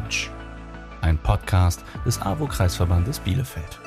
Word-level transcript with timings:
Mensch. 0.00 0.30
Ein 1.00 1.18
Podcast 1.18 1.84
des 2.06 2.20
AWO-Kreisverbandes 2.20 3.18
Bielefeld. 3.20 3.80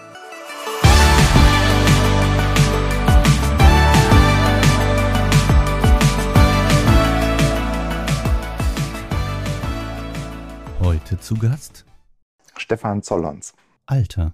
Heute 10.82 11.20
zu 11.20 11.36
Gast 11.36 11.86
Stefan 12.58 13.04
Zollons, 13.04 13.54
Alter. 13.86 14.34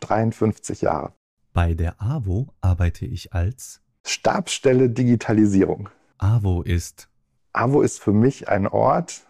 53 0.00 0.82
Jahre. 0.82 1.12
Bei 1.52 1.74
der 1.74 2.00
AWO 2.00 2.48
arbeite 2.60 3.06
ich 3.06 3.32
als 3.32 3.80
Stabsstelle 4.06 4.90
Digitalisierung. 4.90 5.88
AWO 6.18 6.62
ist 6.62 7.08
AWO 7.52 7.80
ist 7.80 8.00
für 8.00 8.12
mich 8.12 8.48
ein 8.48 8.68
Ort, 8.68 9.22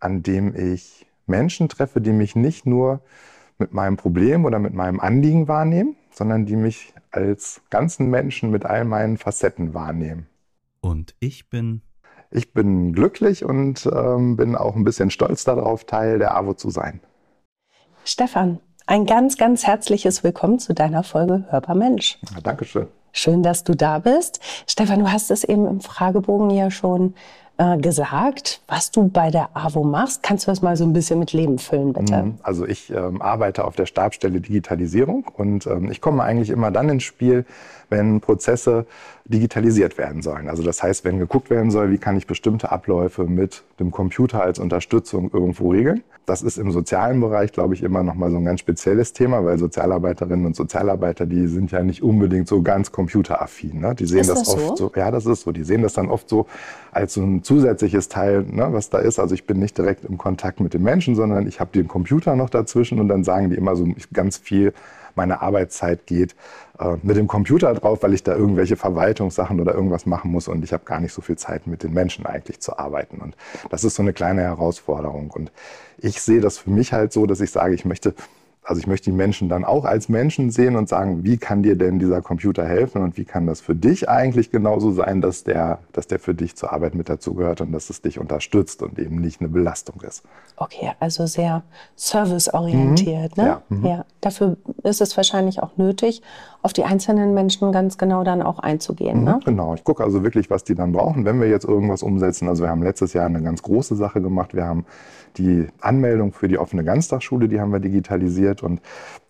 an 0.00 0.22
dem 0.22 0.56
ich 0.56 1.06
Menschen 1.30 1.68
treffe, 1.70 2.02
die 2.02 2.12
mich 2.12 2.36
nicht 2.36 2.66
nur 2.66 3.00
mit 3.58 3.72
meinem 3.72 3.96
Problem 3.96 4.44
oder 4.44 4.58
mit 4.58 4.74
meinem 4.74 5.00
Anliegen 5.00 5.48
wahrnehmen, 5.48 5.96
sondern 6.10 6.44
die 6.44 6.56
mich 6.56 6.92
als 7.10 7.62
ganzen 7.70 8.10
Menschen 8.10 8.50
mit 8.50 8.66
all 8.66 8.84
meinen 8.84 9.16
Facetten 9.16 9.72
wahrnehmen. 9.72 10.26
und 10.80 11.14
ich 11.20 11.48
bin 11.48 11.82
Ich 12.32 12.52
bin 12.52 12.92
glücklich 12.92 13.44
und 13.44 13.88
ähm, 13.92 14.36
bin 14.36 14.54
auch 14.54 14.76
ein 14.76 14.84
bisschen 14.84 15.10
stolz 15.10 15.42
darauf, 15.42 15.84
Teil 15.84 16.20
der 16.20 16.36
AWO 16.36 16.54
zu 16.54 16.70
sein. 16.70 17.00
Stefan, 18.04 18.60
ein 18.86 19.04
ganz, 19.04 19.36
ganz 19.36 19.66
herzliches 19.66 20.22
Willkommen 20.22 20.60
zu 20.60 20.72
deiner 20.72 21.02
Folge 21.02 21.44
Hörbar 21.50 21.74
Mensch. 21.74 22.18
Ja, 22.32 22.40
Dankeschön. 22.40 22.86
Schön, 23.12 23.42
dass 23.42 23.64
du 23.64 23.74
da 23.74 23.98
bist. 23.98 24.40
Stefan, 24.68 25.00
du 25.00 25.10
hast 25.10 25.32
es 25.32 25.42
eben 25.42 25.66
im 25.66 25.80
Fragebogen 25.80 26.50
ja 26.50 26.70
schon 26.70 27.14
äh, 27.60 27.76
gesagt, 27.76 28.62
was 28.68 28.90
du 28.90 29.08
bei 29.08 29.30
der 29.30 29.50
AWO 29.52 29.84
machst. 29.84 30.22
Kannst 30.22 30.46
du 30.46 30.50
das 30.50 30.62
mal 30.62 30.76
so 30.76 30.84
ein 30.84 30.94
bisschen 30.94 31.18
mit 31.18 31.34
Leben 31.34 31.58
füllen, 31.58 31.92
bitte? 31.92 32.22
Mhm. 32.22 32.38
Also 32.42 32.66
ich 32.66 32.90
ähm, 32.90 33.20
arbeite 33.20 33.66
auf 33.66 33.76
der 33.76 33.84
Stabsstelle 33.84 34.40
Digitalisierung 34.40 35.26
und 35.36 35.66
ähm, 35.66 35.90
ich 35.90 36.00
komme 36.00 36.22
eigentlich 36.22 36.48
immer 36.48 36.70
dann 36.70 36.88
ins 36.88 37.02
Spiel, 37.02 37.44
wenn 37.90 38.20
Prozesse 38.20 38.86
digitalisiert 39.24 39.98
werden 39.98 40.22
sollen. 40.22 40.48
Also 40.48 40.62
das 40.62 40.82
heißt, 40.82 41.04
wenn 41.04 41.18
geguckt 41.18 41.50
werden 41.50 41.70
soll, 41.70 41.90
wie 41.90 41.98
kann 41.98 42.16
ich 42.16 42.26
bestimmte 42.26 42.72
Abläufe 42.72 43.24
mit 43.24 43.62
dem 43.78 43.90
Computer 43.90 44.42
als 44.42 44.58
Unterstützung 44.58 45.30
irgendwo 45.32 45.70
regeln. 45.70 46.02
Das 46.26 46.42
ist 46.42 46.58
im 46.58 46.70
sozialen 46.70 47.20
Bereich, 47.20 47.52
glaube 47.52 47.74
ich, 47.74 47.82
immer 47.82 48.02
noch 48.02 48.14
mal 48.14 48.30
so 48.30 48.36
ein 48.36 48.44
ganz 48.44 48.60
spezielles 48.60 49.12
Thema, 49.12 49.44
weil 49.44 49.58
Sozialarbeiterinnen 49.58 50.46
und 50.46 50.54
Sozialarbeiter, 50.54 51.26
die 51.26 51.46
sind 51.48 51.72
ja 51.72 51.82
nicht 51.82 52.02
unbedingt 52.02 52.46
so 52.46 52.62
ganz 52.62 52.92
computeraffin. 52.92 53.80
Ne? 53.80 53.94
Die 53.94 54.06
sehen 54.06 54.26
das, 54.26 54.40
das 54.40 54.48
oft 54.48 54.76
so? 54.76 54.76
so. 54.76 54.92
Ja, 54.94 55.10
das 55.10 55.26
ist 55.26 55.42
so. 55.42 55.52
Die 55.52 55.64
sehen 55.64 55.82
das 55.82 55.94
dann 55.94 56.08
oft 56.08 56.28
so 56.28 56.46
als 56.92 57.14
so 57.14 57.22
ein 57.22 57.42
zusätzliches 57.42 58.08
Teil, 58.08 58.44
ne, 58.48 58.68
was 58.70 58.90
da 58.90 58.98
ist. 58.98 59.18
Also 59.18 59.34
ich 59.34 59.46
bin 59.46 59.58
nicht 59.58 59.76
direkt 59.78 60.04
im 60.04 60.18
Kontakt 60.18 60.60
mit 60.60 60.74
den 60.74 60.82
Menschen, 60.82 61.14
sondern 61.14 61.46
ich 61.46 61.60
habe 61.60 61.70
den 61.72 61.88
Computer 61.88 62.36
noch 62.36 62.50
dazwischen 62.50 63.00
und 63.00 63.08
dann 63.08 63.24
sagen 63.24 63.50
die 63.50 63.56
immer 63.56 63.74
so 63.76 63.86
ganz 64.12 64.36
viel, 64.36 64.72
meine 65.20 65.42
Arbeitszeit 65.42 66.06
geht 66.06 66.34
äh, 66.78 66.96
mit 67.02 67.18
dem 67.18 67.26
Computer 67.26 67.74
drauf, 67.74 68.02
weil 68.02 68.14
ich 68.14 68.22
da 68.22 68.34
irgendwelche 68.34 68.76
Verwaltungssachen 68.76 69.60
oder 69.60 69.74
irgendwas 69.74 70.06
machen 70.06 70.30
muss 70.30 70.48
und 70.48 70.64
ich 70.64 70.72
habe 70.72 70.84
gar 70.86 70.98
nicht 70.98 71.12
so 71.12 71.20
viel 71.20 71.36
Zeit 71.36 71.66
mit 71.66 71.82
den 71.82 71.92
Menschen 71.92 72.24
eigentlich 72.24 72.60
zu 72.60 72.78
arbeiten. 72.78 73.18
Und 73.20 73.36
das 73.68 73.84
ist 73.84 73.96
so 73.96 74.02
eine 74.02 74.14
kleine 74.14 74.40
Herausforderung. 74.40 75.30
Und 75.30 75.52
ich 75.98 76.22
sehe 76.22 76.40
das 76.40 76.56
für 76.56 76.70
mich 76.70 76.94
halt 76.94 77.12
so, 77.12 77.26
dass 77.26 77.42
ich 77.42 77.50
sage, 77.50 77.74
ich 77.74 77.84
möchte 77.84 78.14
also 78.70 78.78
ich 78.78 78.86
möchte 78.86 79.10
die 79.10 79.16
Menschen 79.16 79.48
dann 79.48 79.64
auch 79.64 79.84
als 79.84 80.08
Menschen 80.08 80.52
sehen 80.52 80.76
und 80.76 80.88
sagen, 80.88 81.24
wie 81.24 81.38
kann 81.38 81.64
dir 81.64 81.74
denn 81.74 81.98
dieser 81.98 82.22
Computer 82.22 82.64
helfen 82.64 83.02
und 83.02 83.16
wie 83.16 83.24
kann 83.24 83.44
das 83.48 83.60
für 83.60 83.74
dich 83.74 84.08
eigentlich 84.08 84.52
genauso 84.52 84.92
sein, 84.92 85.20
dass 85.20 85.42
der, 85.42 85.80
dass 85.92 86.06
der 86.06 86.20
für 86.20 86.34
dich 86.34 86.54
zur 86.54 86.72
Arbeit 86.72 86.94
mit 86.94 87.08
dazugehört 87.08 87.62
und 87.62 87.72
dass 87.72 87.90
es 87.90 88.00
dich 88.00 88.20
unterstützt 88.20 88.84
und 88.84 89.00
eben 89.00 89.16
nicht 89.16 89.40
eine 89.40 89.48
Belastung 89.48 90.00
ist. 90.02 90.22
Okay, 90.56 90.92
also 91.00 91.26
sehr 91.26 91.64
serviceorientiert. 91.96 93.36
Ne? 93.36 93.44
Ja, 93.44 93.62
mhm. 93.70 93.86
ja. 93.86 94.04
Dafür 94.20 94.56
ist 94.84 95.00
es 95.00 95.16
wahrscheinlich 95.16 95.60
auch 95.60 95.76
nötig, 95.76 96.22
auf 96.62 96.72
die 96.72 96.84
einzelnen 96.84 97.34
Menschen 97.34 97.72
ganz 97.72 97.98
genau 97.98 98.22
dann 98.22 98.40
auch 98.40 98.60
einzugehen. 98.60 99.24
Ne? 99.24 99.40
Genau, 99.44 99.74
ich 99.74 99.82
gucke 99.82 100.04
also 100.04 100.22
wirklich, 100.22 100.48
was 100.48 100.62
die 100.62 100.76
dann 100.76 100.92
brauchen, 100.92 101.24
wenn 101.24 101.40
wir 101.40 101.48
jetzt 101.48 101.64
irgendwas 101.64 102.04
umsetzen. 102.04 102.46
Also 102.46 102.62
wir 102.62 102.70
haben 102.70 102.84
letztes 102.84 103.14
Jahr 103.14 103.26
eine 103.26 103.42
ganz 103.42 103.62
große 103.62 103.96
Sache 103.96 104.20
gemacht. 104.20 104.54
Wir 104.54 104.66
haben 104.66 104.84
die 105.36 105.66
Anmeldung 105.80 106.32
für 106.32 106.48
die 106.48 106.58
offene 106.58 106.84
Ganztagsschule, 106.84 107.48
die 107.48 107.60
haben 107.60 107.72
wir 107.72 107.80
digitalisiert 107.80 108.59
und 108.62 108.80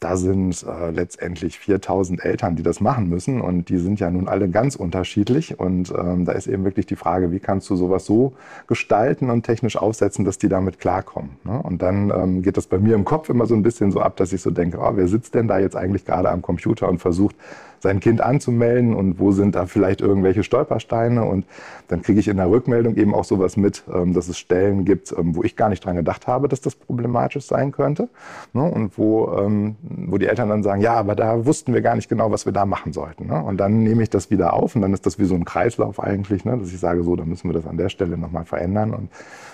da 0.00 0.16
sind 0.16 0.64
äh, 0.66 0.90
letztendlich 0.90 1.58
4000 1.58 2.24
Eltern, 2.24 2.56
die 2.56 2.62
das 2.62 2.80
machen 2.80 3.08
müssen 3.08 3.40
und 3.40 3.68
die 3.68 3.78
sind 3.78 4.00
ja 4.00 4.10
nun 4.10 4.28
alle 4.28 4.48
ganz 4.48 4.76
unterschiedlich 4.76 5.58
und 5.58 5.92
ähm, 5.96 6.24
da 6.24 6.32
ist 6.32 6.46
eben 6.46 6.64
wirklich 6.64 6.86
die 6.86 6.96
Frage, 6.96 7.30
wie 7.32 7.40
kannst 7.40 7.68
du 7.70 7.76
sowas 7.76 8.06
so 8.06 8.32
gestalten 8.66 9.30
und 9.30 9.44
technisch 9.44 9.76
aufsetzen, 9.76 10.24
dass 10.24 10.38
die 10.38 10.48
damit 10.48 10.78
klarkommen. 10.78 11.30
Ne? 11.44 11.60
Und 11.62 11.82
dann 11.82 12.10
ähm, 12.10 12.42
geht 12.42 12.56
das 12.56 12.66
bei 12.66 12.78
mir 12.78 12.94
im 12.94 13.04
Kopf 13.04 13.28
immer 13.28 13.46
so 13.46 13.54
ein 13.54 13.62
bisschen 13.62 13.92
so 13.92 14.00
ab, 14.00 14.16
dass 14.16 14.32
ich 14.32 14.40
so 14.42 14.50
denke, 14.50 14.78
oh, 14.78 14.92
wer 14.94 15.08
sitzt 15.08 15.34
denn 15.34 15.48
da 15.48 15.58
jetzt 15.58 15.76
eigentlich 15.76 16.04
gerade 16.04 16.30
am 16.30 16.42
Computer 16.42 16.88
und 16.88 16.98
versucht, 16.98 17.36
sein 17.80 18.00
Kind 18.00 18.20
anzumelden 18.20 18.94
und 18.94 19.18
wo 19.18 19.32
sind 19.32 19.54
da 19.54 19.66
vielleicht 19.66 20.00
irgendwelche 20.00 20.44
Stolpersteine 20.44 21.24
und 21.24 21.46
dann 21.88 22.02
kriege 22.02 22.20
ich 22.20 22.28
in 22.28 22.36
der 22.36 22.50
Rückmeldung 22.50 22.96
eben 22.96 23.14
auch 23.14 23.24
sowas 23.24 23.56
mit, 23.56 23.82
ähm, 23.92 24.14
dass 24.14 24.28
es 24.28 24.38
Stellen 24.38 24.84
gibt, 24.84 25.12
ähm, 25.12 25.34
wo 25.34 25.42
ich 25.42 25.56
gar 25.56 25.68
nicht 25.68 25.84
dran 25.84 25.96
gedacht 25.96 26.26
habe, 26.26 26.48
dass 26.48 26.60
das 26.60 26.74
problematisch 26.74 27.44
sein 27.44 27.72
könnte 27.72 28.08
ne? 28.52 28.62
und 28.62 28.96
wo, 28.98 29.36
ähm, 29.38 29.76
wo 29.82 30.18
die 30.18 30.26
Eltern 30.26 30.48
dann 30.48 30.62
sagen, 30.62 30.82
ja, 30.82 30.94
aber 30.94 31.16
da 31.16 31.46
wussten 31.46 31.74
wir 31.74 31.80
gar 31.80 31.96
nicht 31.96 32.08
genau, 32.08 32.30
was 32.30 32.44
wir 32.46 32.52
da 32.52 32.66
machen 32.66 32.92
sollten. 32.92 33.26
Ne? 33.26 33.42
Und 33.42 33.56
dann 33.56 33.82
nehme 33.82 34.02
ich 34.02 34.10
das 34.10 34.30
wieder 34.30 34.52
auf 34.52 34.76
und 34.76 34.82
dann 34.82 34.92
ist 34.92 35.06
das 35.06 35.18
wie 35.18 35.24
so 35.24 35.34
ein 35.34 35.44
Kreislauf 35.44 36.00
eigentlich, 36.00 36.44
ne? 36.44 36.58
dass 36.58 36.72
ich 36.72 36.78
sage, 36.78 37.02
so, 37.02 37.16
dann 37.16 37.28
müssen 37.28 37.48
wir 37.48 37.54
das 37.54 37.66
an 37.66 37.76
der 37.76 37.88
Stelle 37.88 38.16
nochmal 38.18 38.44
verändern 38.44 38.94
und 38.94 39.10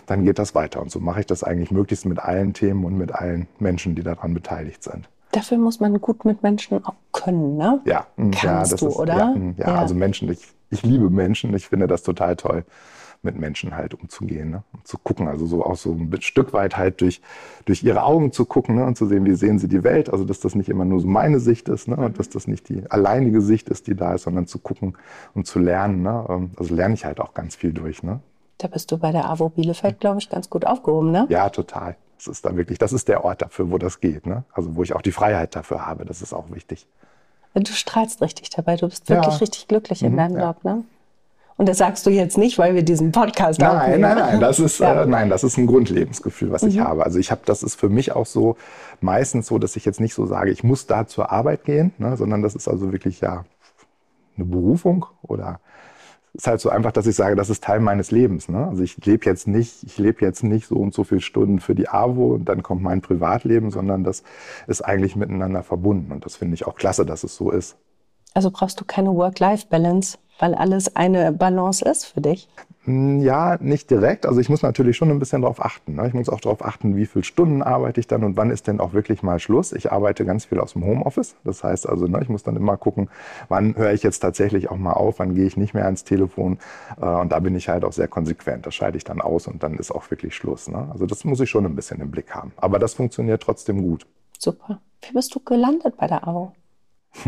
dann 0.07 0.25
geht 0.25 0.39
das 0.39 0.55
weiter. 0.55 0.83
Und 0.83 0.91
so 0.91 1.01
mache 1.01 1.21
ich 1.21 1.27
das 1.27 1.45
eigentlich 1.45 1.71
möglichst 1.71 2.07
mit 2.07 2.19
allen 2.19 2.53
Themen 2.53 2.85
und 2.85 2.99
mit 2.99 3.13
allen 3.13 3.47
Menschen, 3.59 3.95
die 3.95 4.03
daran 4.03 4.35
beteiligt 4.35 4.83
sind. 4.83 5.09
Dafür 5.37 5.59
muss 5.59 5.81
man 5.81 6.01
gut 6.01 6.25
mit 6.25 6.43
Menschen 6.43 6.83
auch 6.83 6.95
können. 7.13 7.59
Ne? 7.59 7.81
Ja, 7.85 8.07
mm, 8.17 8.31
Kannst 8.31 8.43
ja, 8.43 8.61
das 8.61 8.77
du, 8.77 8.89
ist, 8.89 8.97
oder? 8.97 9.17
Ja, 9.19 9.27
mm, 9.27 9.55
ja, 9.59 9.67
Ja. 9.69 9.75
also 9.75 9.95
Menschen, 9.95 10.31
ich, 10.31 10.41
ich 10.71 10.83
liebe 10.83 11.11
Menschen. 11.11 11.53
Ich 11.55 11.69
finde 11.69 11.87
das 11.87 12.03
total 12.03 12.37
toll, 12.37 12.65
mit 13.21 13.37
Menschen 13.39 13.77
halt 13.77 13.93
umzugehen 13.93 14.49
ne? 14.51 14.63
und 14.73 14.87
zu 14.87 14.97
gucken. 14.97 15.29
Also 15.29 15.45
so 15.45 15.63
auch 15.63 15.77
so 15.77 15.93
ein 15.93 16.23
Stück 16.23 16.55
weit 16.55 16.79
halt 16.79 17.03
durch, 17.03 17.21
durch 17.67 17.83
ihre 17.85 18.05
Augen 18.05 18.33
zu 18.33 18.47
gucken 18.47 18.77
ne? 18.77 18.87
und 18.87 18.97
zu 18.97 19.05
sehen, 19.05 19.27
wie 19.27 19.35
sehen 19.35 19.59
sie 19.59 19.69
die 19.69 19.85
Welt. 19.85 20.09
Also 20.11 20.25
dass 20.25 20.41
das 20.41 20.55
nicht 20.55 20.71
immer 20.71 20.87
nur 20.87 21.01
so 21.01 21.07
meine 21.07 21.39
Sicht 21.39 21.69
ist 21.69 21.87
ne? 21.87 21.97
und 21.97 22.19
dass 22.19 22.31
das 22.31 22.47
nicht 22.47 22.71
die 22.71 22.91
alleinige 22.91 23.43
Sicht 23.43 23.69
ist, 23.69 23.89
die 23.89 23.95
da 23.95 24.15
ist, 24.15 24.23
sondern 24.23 24.47
zu 24.47 24.59
gucken 24.59 24.97
und 25.35 25.47
zu 25.47 25.59
lernen. 25.59 26.01
Ne? 26.01 26.25
Ähm, 26.31 26.51
Also 26.57 26.75
lerne 26.75 26.95
ich 26.95 27.05
halt 27.05 27.21
auch 27.21 27.35
ganz 27.35 27.57
viel 27.57 27.75
durch. 27.75 28.03
Ne? 28.03 28.21
Da 28.57 28.69
bist 28.69 28.91
du 28.91 28.97
bei 28.97 29.13
der 29.13 29.29
AWO 29.29 29.51
Bielefeld, 29.51 30.01
glaube 30.01 30.19
ich, 30.19 30.31
ganz 30.31 30.49
gut 30.49 30.65
aufgehoben. 30.67 31.11
Ne? 31.11 31.27
Ja, 31.29 31.51
total. 31.51 31.97
Das 32.16 32.27
ist 32.28 32.44
da 32.44 32.56
wirklich, 32.56 32.78
das 32.78 32.93
ist 32.93 33.09
der 33.09 33.25
Ort 33.25 33.43
dafür, 33.43 33.71
wo 33.71 33.78
das 33.78 34.00
geht. 34.00 34.27
Ne? 34.27 34.44
Also 34.53 34.75
wo 34.77 34.82
ich 34.82 34.94
auch 34.94 35.03
die 35.03 35.12
Freiheit 35.12 35.54
dafür 35.54 35.87
habe. 35.87 36.04
Das 36.04 36.22
ist 36.22 36.32
auch 36.32 36.50
wichtig. 36.50 36.87
Du 37.54 37.72
strahlst 37.72 38.21
richtig 38.22 38.50
dabei. 38.50 38.77
Du 38.77 38.88
bist 38.88 39.09
wirklich 39.09 39.34
Ja. 39.34 39.38
richtig 39.38 39.69
glücklich 39.69 40.03
in 40.03 40.12
Mhm, 40.12 40.16
deinem 40.16 40.37
ja. 40.37 40.43
Job. 40.49 40.65
Ne? 40.65 40.84
Und 41.59 41.66
das 41.71 41.78
sagst 41.78 42.04
du 42.04 42.10
jetzt 42.10 42.37
nicht, 42.37 42.59
weil 42.59 42.75
wir 42.75 42.82
diesen 42.82 43.12
Podcast 43.12 43.60
Nein, 43.60 43.71
aufnehmen. 43.77 44.00
nein, 44.03 44.16
nein, 44.19 44.41
das 44.41 44.59
ist, 44.59 44.78
Ja. 44.81 45.03
äh, 45.03 45.06
nein, 45.06 45.31
das 45.31 45.43
ist 45.43 45.56
ein 45.56 45.66
Grundlebensgefühl, 45.66 46.53
was 46.53 46.62
ich 46.65 46.78
habe. 46.81 47.04
Also 47.04 47.19
ich 47.19 47.31
habe, 47.31 47.41
das 47.47 47.62
ist 47.62 47.77
für 47.81 47.88
mich 47.88 48.12
auch 48.12 48.27
so 48.27 48.56
meistens 49.00 49.47
so, 49.47 49.59
dass 49.59 49.75
ich 49.77 49.87
jetzt 49.87 49.98
nicht 50.00 50.12
so 50.12 50.27
sage, 50.27 50.50
ich 50.50 50.65
muss 50.65 50.87
da 50.87 51.06
zur 51.06 51.33
Arbeit 51.33 51.65
gehen, 51.65 51.93
ne, 51.97 52.16
sondern 52.19 52.43
das 52.43 52.54
ist 52.54 52.69
also 52.69 52.93
wirklich 52.93 53.22
ja 53.22 53.44
eine 54.37 54.44
Berufung 54.44 55.06
oder 55.22 55.60
ist 56.37 56.47
halt 56.47 56.61
so 56.61 56.69
einfach, 56.69 56.93
dass 56.93 57.07
ich 57.07 57.17
sage, 57.17 57.35
das 57.35 57.51
ist 57.51 57.65
Teil 57.65 57.81
meines 57.81 58.11
Lebens. 58.11 58.49
Ne? 58.49 58.67
Also 58.67 58.83
ich 58.83 59.05
lebe 59.05 59.25
jetzt 59.25 59.49
nicht, 59.49 59.83
ich 59.83 59.99
lebe 59.99 60.25
jetzt 60.25 60.43
nicht 60.45 60.67
so 60.67 60.77
und 60.77 60.93
so 60.93 61.05
viele 61.05 61.21
Stunden 61.21 61.61
für 61.61 61.75
die 61.75 61.89
AWO 61.89 62.35
und 62.35 62.45
dann 62.45 62.63
kommt 62.63 62.83
mein 62.83 63.01
Privatleben, 63.01 63.71
sondern 63.71 64.05
das 64.05 64.23
ist 64.67 64.83
eigentlich 64.83 65.17
miteinander 65.17 65.63
verbunden 65.63 66.13
und 66.13 66.25
das 66.25 66.37
finde 66.37 66.55
ich 66.55 66.67
auch 66.67 66.75
klasse, 66.75 67.07
dass 67.07 67.25
es 67.25 67.37
so 67.37 67.51
ist. 67.51 67.77
Also 68.35 68.51
brauchst 68.51 68.79
du 68.81 68.85
keine 68.85 69.15
Work-Life-Balance, 69.15 70.19
weil 70.39 70.55
alles 70.55 70.95
eine 70.97 71.33
Balance 71.33 71.85
ist 71.85 72.05
für 72.07 72.21
dich. 72.21 72.49
Mm, 72.84 73.21
Ja, 73.21 73.57
nicht 73.60 73.91
direkt. 73.91 74.27
Also 74.27 74.41
ich 74.41 74.49
muss 74.49 74.63
natürlich 74.63 74.97
schon 74.97 75.10
ein 75.10 75.19
bisschen 75.19 75.43
darauf 75.43 75.65
achten. 75.65 75.95
Ne? 75.97 76.07
Ich 76.09 76.15
muss 76.15 76.28
auch 76.28 76.41
darauf 76.41 76.65
achten, 76.65 76.97
wie 76.97 77.07
viele 77.07 77.25
Stunden 77.25 77.63
arbeite 77.63 78.01
ich 78.01 78.07
dann 78.07 78.22
und 78.25 78.37
wann 78.37 78.51
ist 78.51 78.66
denn 78.69 78.81
auch 78.81 78.93
wirklich 78.93 79.22
mal 79.22 79.39
Schluss. 79.39 79.72
Ich 79.72 79.91
arbeite 79.93 80.25
ganz 80.25 80.45
viel 80.45 80.60
aus 80.60 80.75
dem 80.75 80.84
Homeoffice. 80.84 81.34
Das 81.45 81.65
heißt 81.65 81.89
also, 81.89 82.07
ne, 82.07 82.21
ich 82.22 82.28
muss 82.28 82.43
dann 82.43 82.57
immer 82.57 82.77
gucken, 82.77 83.09
wann 83.49 83.77
höre 83.77 83.93
ich 83.93 84.03
jetzt 84.03 84.21
tatsächlich 84.21 84.71
auch 84.71 84.77
mal 84.77 84.93
auf, 84.93 85.19
wann 85.19 85.34
gehe 85.34 85.47
ich 85.47 85.57
nicht 85.57 85.75
mehr 85.75 85.84
ans 85.87 86.05
Telefon. 86.05 86.59
Äh, 87.01 87.05
Und 87.07 87.33
da 87.33 87.41
bin 87.41 87.55
ich 87.57 87.69
halt 87.69 87.84
auch 87.84 87.93
sehr 87.93 88.09
konsequent. 88.09 88.66
Das 88.66 88.75
schalte 88.75 88.97
ich 88.99 89.05
dann 89.05 89.21
aus 89.21 89.47
und 89.49 89.63
dann 89.63 89.75
ist 89.75 89.91
auch 89.91 90.10
wirklich 90.10 90.34
Schluss. 90.34 90.69
Ne? 90.69 90.89
Also 90.93 91.07
das 91.07 91.25
muss 91.25 91.41
ich 91.41 91.51
schon 91.51 91.65
ein 91.66 91.75
bisschen 91.77 92.01
im 92.01 92.10
Blick 92.10 92.34
haben. 92.34 92.53
Aber 92.57 92.78
das 92.78 92.95
funktioniert 92.95 93.43
trotzdem 93.43 93.83
gut. 93.83 94.07
Super. 94.39 94.81
Wie 95.03 95.13
bist 95.13 95.34
du 95.34 95.41
gelandet 95.41 95.97
bei 95.97 96.07
der 96.07 96.27
AWO? 96.27 96.53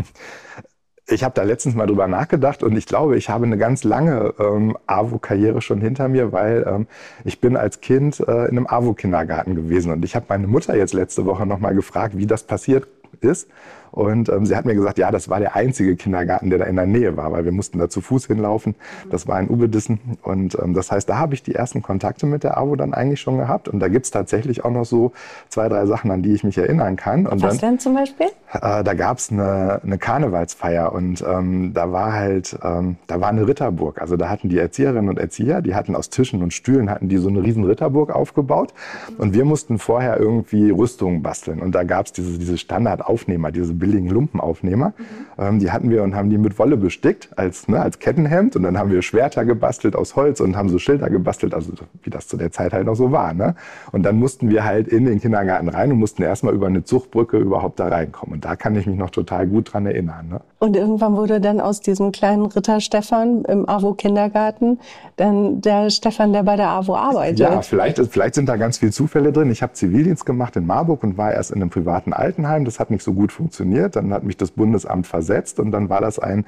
Ich 1.11 1.23
habe 1.23 1.33
da 1.33 1.43
letztens 1.43 1.75
mal 1.75 1.87
drüber 1.87 2.07
nachgedacht 2.07 2.61
und 2.61 2.77
ich 2.77 2.85
glaube, 2.85 3.17
ich 3.17 3.29
habe 3.29 3.45
eine 3.45 3.57
ganz 3.57 3.83
lange 3.83 4.33
ähm, 4.39 4.77
AWO-Karriere 4.85 5.61
schon 5.61 5.81
hinter 5.81 6.07
mir, 6.07 6.31
weil 6.31 6.65
ähm, 6.67 6.87
ich 7.23 7.41
bin 7.41 7.57
als 7.57 7.81
Kind 7.81 8.19
äh, 8.19 8.45
in 8.45 8.57
einem 8.57 8.67
AWO-Kindergarten 8.67 9.55
gewesen 9.55 9.91
und 9.91 10.05
ich 10.05 10.15
habe 10.15 10.25
meine 10.29 10.47
Mutter 10.47 10.75
jetzt 10.75 10.93
letzte 10.93 11.25
Woche 11.25 11.47
nochmal 11.47 11.73
gefragt, 11.73 12.17
wie 12.17 12.27
das 12.27 12.43
passiert 12.43 12.87
ist. 13.21 13.49
Und 13.91 14.29
ähm, 14.29 14.45
sie 14.45 14.55
hat 14.55 14.65
mir 14.65 14.75
gesagt, 14.75 14.97
ja, 14.97 15.11
das 15.11 15.29
war 15.29 15.39
der 15.39 15.55
einzige 15.55 15.95
Kindergarten, 15.95 16.49
der 16.49 16.59
da 16.59 16.65
in 16.65 16.75
der 16.75 16.85
Nähe 16.85 17.17
war, 17.17 17.31
weil 17.31 17.45
wir 17.45 17.51
mussten 17.51 17.79
da 17.79 17.89
zu 17.89 18.01
Fuß 18.01 18.27
hinlaufen. 18.27 18.75
Das 19.09 19.27
war 19.27 19.39
in 19.39 19.49
Ubedissen. 19.49 19.99
Und 20.21 20.57
ähm, 20.61 20.73
das 20.73 20.91
heißt, 20.91 21.09
da 21.09 21.17
habe 21.17 21.33
ich 21.33 21.43
die 21.43 21.55
ersten 21.55 21.81
Kontakte 21.81 22.25
mit 22.25 22.43
der 22.43 22.57
AWO 22.57 22.75
dann 22.75 22.93
eigentlich 22.93 23.21
schon 23.21 23.37
gehabt. 23.37 23.67
Und 23.67 23.79
da 23.79 23.87
gibt's 23.87 24.11
tatsächlich 24.11 24.63
auch 24.65 24.71
noch 24.71 24.85
so 24.85 25.11
zwei, 25.49 25.69
drei 25.69 25.85
Sachen, 25.85 26.11
an 26.11 26.21
die 26.21 26.33
ich 26.33 26.43
mich 26.43 26.57
erinnern 26.57 26.95
kann. 26.95 27.25
Und 27.25 27.41
Was 27.41 27.57
dann, 27.57 27.71
denn 27.71 27.79
zum 27.79 27.95
Beispiel? 27.95 28.27
äh, 28.53 28.83
da 28.83 28.93
gab's 28.93 29.31
eine, 29.31 29.81
eine 29.83 29.97
Karnevalsfeier 29.97 30.91
und 30.91 31.23
ähm, 31.27 31.73
da 31.73 31.91
war 31.91 32.13
halt, 32.13 32.57
ähm, 32.63 32.97
da 33.07 33.21
war 33.21 33.29
eine 33.29 33.47
Ritterburg. 33.47 34.01
Also 34.01 34.17
da 34.17 34.29
hatten 34.29 34.49
die 34.49 34.57
Erzieherinnen 34.57 35.09
und 35.09 35.19
Erzieher, 35.19 35.61
die 35.61 35.75
hatten 35.75 35.95
aus 35.95 36.09
Tischen 36.09 36.41
und 36.41 36.53
Stühlen, 36.53 36.89
hatten 36.89 37.09
die 37.09 37.17
so 37.17 37.29
eine 37.29 37.43
riesen 37.43 37.63
Ritterburg 37.63 38.11
aufgebaut. 38.11 38.73
Und 39.17 39.33
wir 39.33 39.45
mussten 39.45 39.77
vorher 39.77 40.17
irgendwie 40.19 40.71
Rüstungen 40.71 41.21
basteln. 41.21 41.59
Und 41.59 41.75
da 41.75 41.83
gab's 41.83 42.11
diese, 42.11 42.39
diese 42.39 42.57
Standardaufnehmer, 42.57 43.51
diese 43.51 43.73
billigen 43.79 44.09
Lumpenaufnehmer. 44.09 44.93
Ähm, 45.37 45.59
die 45.59 45.71
hatten 45.71 45.89
wir 45.89 46.03
und 46.03 46.15
haben 46.15 46.29
die 46.29 46.37
mit 46.37 46.59
Wolle 46.59 46.77
bestickt 46.77 47.29
als, 47.37 47.67
ne, 47.67 47.79
als 47.81 47.99
Kettenhemd. 47.99 48.55
Und 48.55 48.63
dann 48.63 48.77
haben 48.77 48.91
wir 48.91 49.01
Schwerter 49.01 49.45
gebastelt 49.45 49.95
aus 49.95 50.15
Holz 50.15 50.41
und 50.41 50.55
haben 50.55 50.69
so 50.69 50.77
Schilder 50.77 51.09
gebastelt, 51.09 51.53
also 51.53 51.71
wie 52.03 52.09
das 52.09 52.27
zu 52.27 52.37
der 52.37 52.51
Zeit 52.51 52.73
halt 52.73 52.85
noch 52.85 52.95
so 52.95 53.11
war. 53.11 53.33
Ne? 53.33 53.55
Und 53.91 54.03
dann 54.03 54.17
mussten 54.17 54.49
wir 54.49 54.65
halt 54.65 54.87
in 54.87 55.05
den 55.05 55.19
Kindergarten 55.21 55.69
rein 55.69 55.91
und 55.91 55.99
mussten 55.99 56.21
erstmal 56.21 56.53
über 56.53 56.67
eine 56.67 56.83
Zuchtbrücke 56.83 57.37
überhaupt 57.37 57.79
da 57.79 57.87
reinkommen. 57.87 58.35
Und 58.35 58.45
da 58.45 58.55
kann 58.55 58.75
ich 58.75 58.85
mich 58.85 58.97
noch 58.97 59.09
total 59.09 59.47
gut 59.47 59.73
dran 59.73 59.85
erinnern. 59.85 60.27
Ne? 60.29 60.41
Und 60.59 60.75
irgendwann 60.75 61.15
wurde 61.15 61.39
dann 61.39 61.61
aus 61.61 61.79
diesem 61.79 62.11
kleinen 62.11 62.45
Ritter 62.45 62.81
Stefan 62.81 63.43
im 63.45 63.67
AWO-Kindergarten 63.67 64.79
dann 65.15 65.61
der 65.61 65.89
Stefan, 65.89 66.33
der 66.33 66.43
bei 66.43 66.57
der 66.57 66.69
AWO 66.69 66.95
arbeitet. 66.95 67.39
Ja, 67.39 67.61
vielleicht, 67.61 67.97
vielleicht 68.09 68.35
sind 68.35 68.49
da 68.49 68.57
ganz 68.57 68.77
viele 68.77 68.91
Zufälle 68.91 69.31
drin. 69.31 69.49
Ich 69.51 69.61
habe 69.61 69.73
Zivildienst 69.73 70.25
gemacht 70.25 70.55
in 70.57 70.65
Marburg 70.65 71.03
und 71.03 71.17
war 71.17 71.31
erst 71.31 71.51
in 71.51 71.61
einem 71.61 71.69
privaten 71.69 72.11
Altenheim. 72.11 72.65
Das 72.65 72.79
hat 72.79 72.91
nicht 72.91 73.03
so 73.03 73.13
gut 73.13 73.31
funktioniert. 73.31 73.68
Dann 73.95 74.13
hat 74.13 74.23
mich 74.23 74.37
das 74.37 74.51
Bundesamt 74.51 75.07
versetzt 75.07 75.59
und 75.59 75.71
dann 75.71 75.89
war 75.89 76.01
das 76.01 76.19
ein 76.19 76.45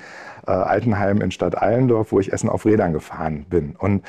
äh, 0.48 0.52
Altenheim 0.52 1.22
in 1.22 1.32
Stadt 1.32 1.58
Allendorf, 1.58 2.12
wo 2.12 2.20
ich 2.20 2.34
Essen 2.34 2.50
auf 2.50 2.66
Rädern 2.66 2.94
gefahren 2.94 3.46
bin. 3.50 3.76
Und 3.78 4.04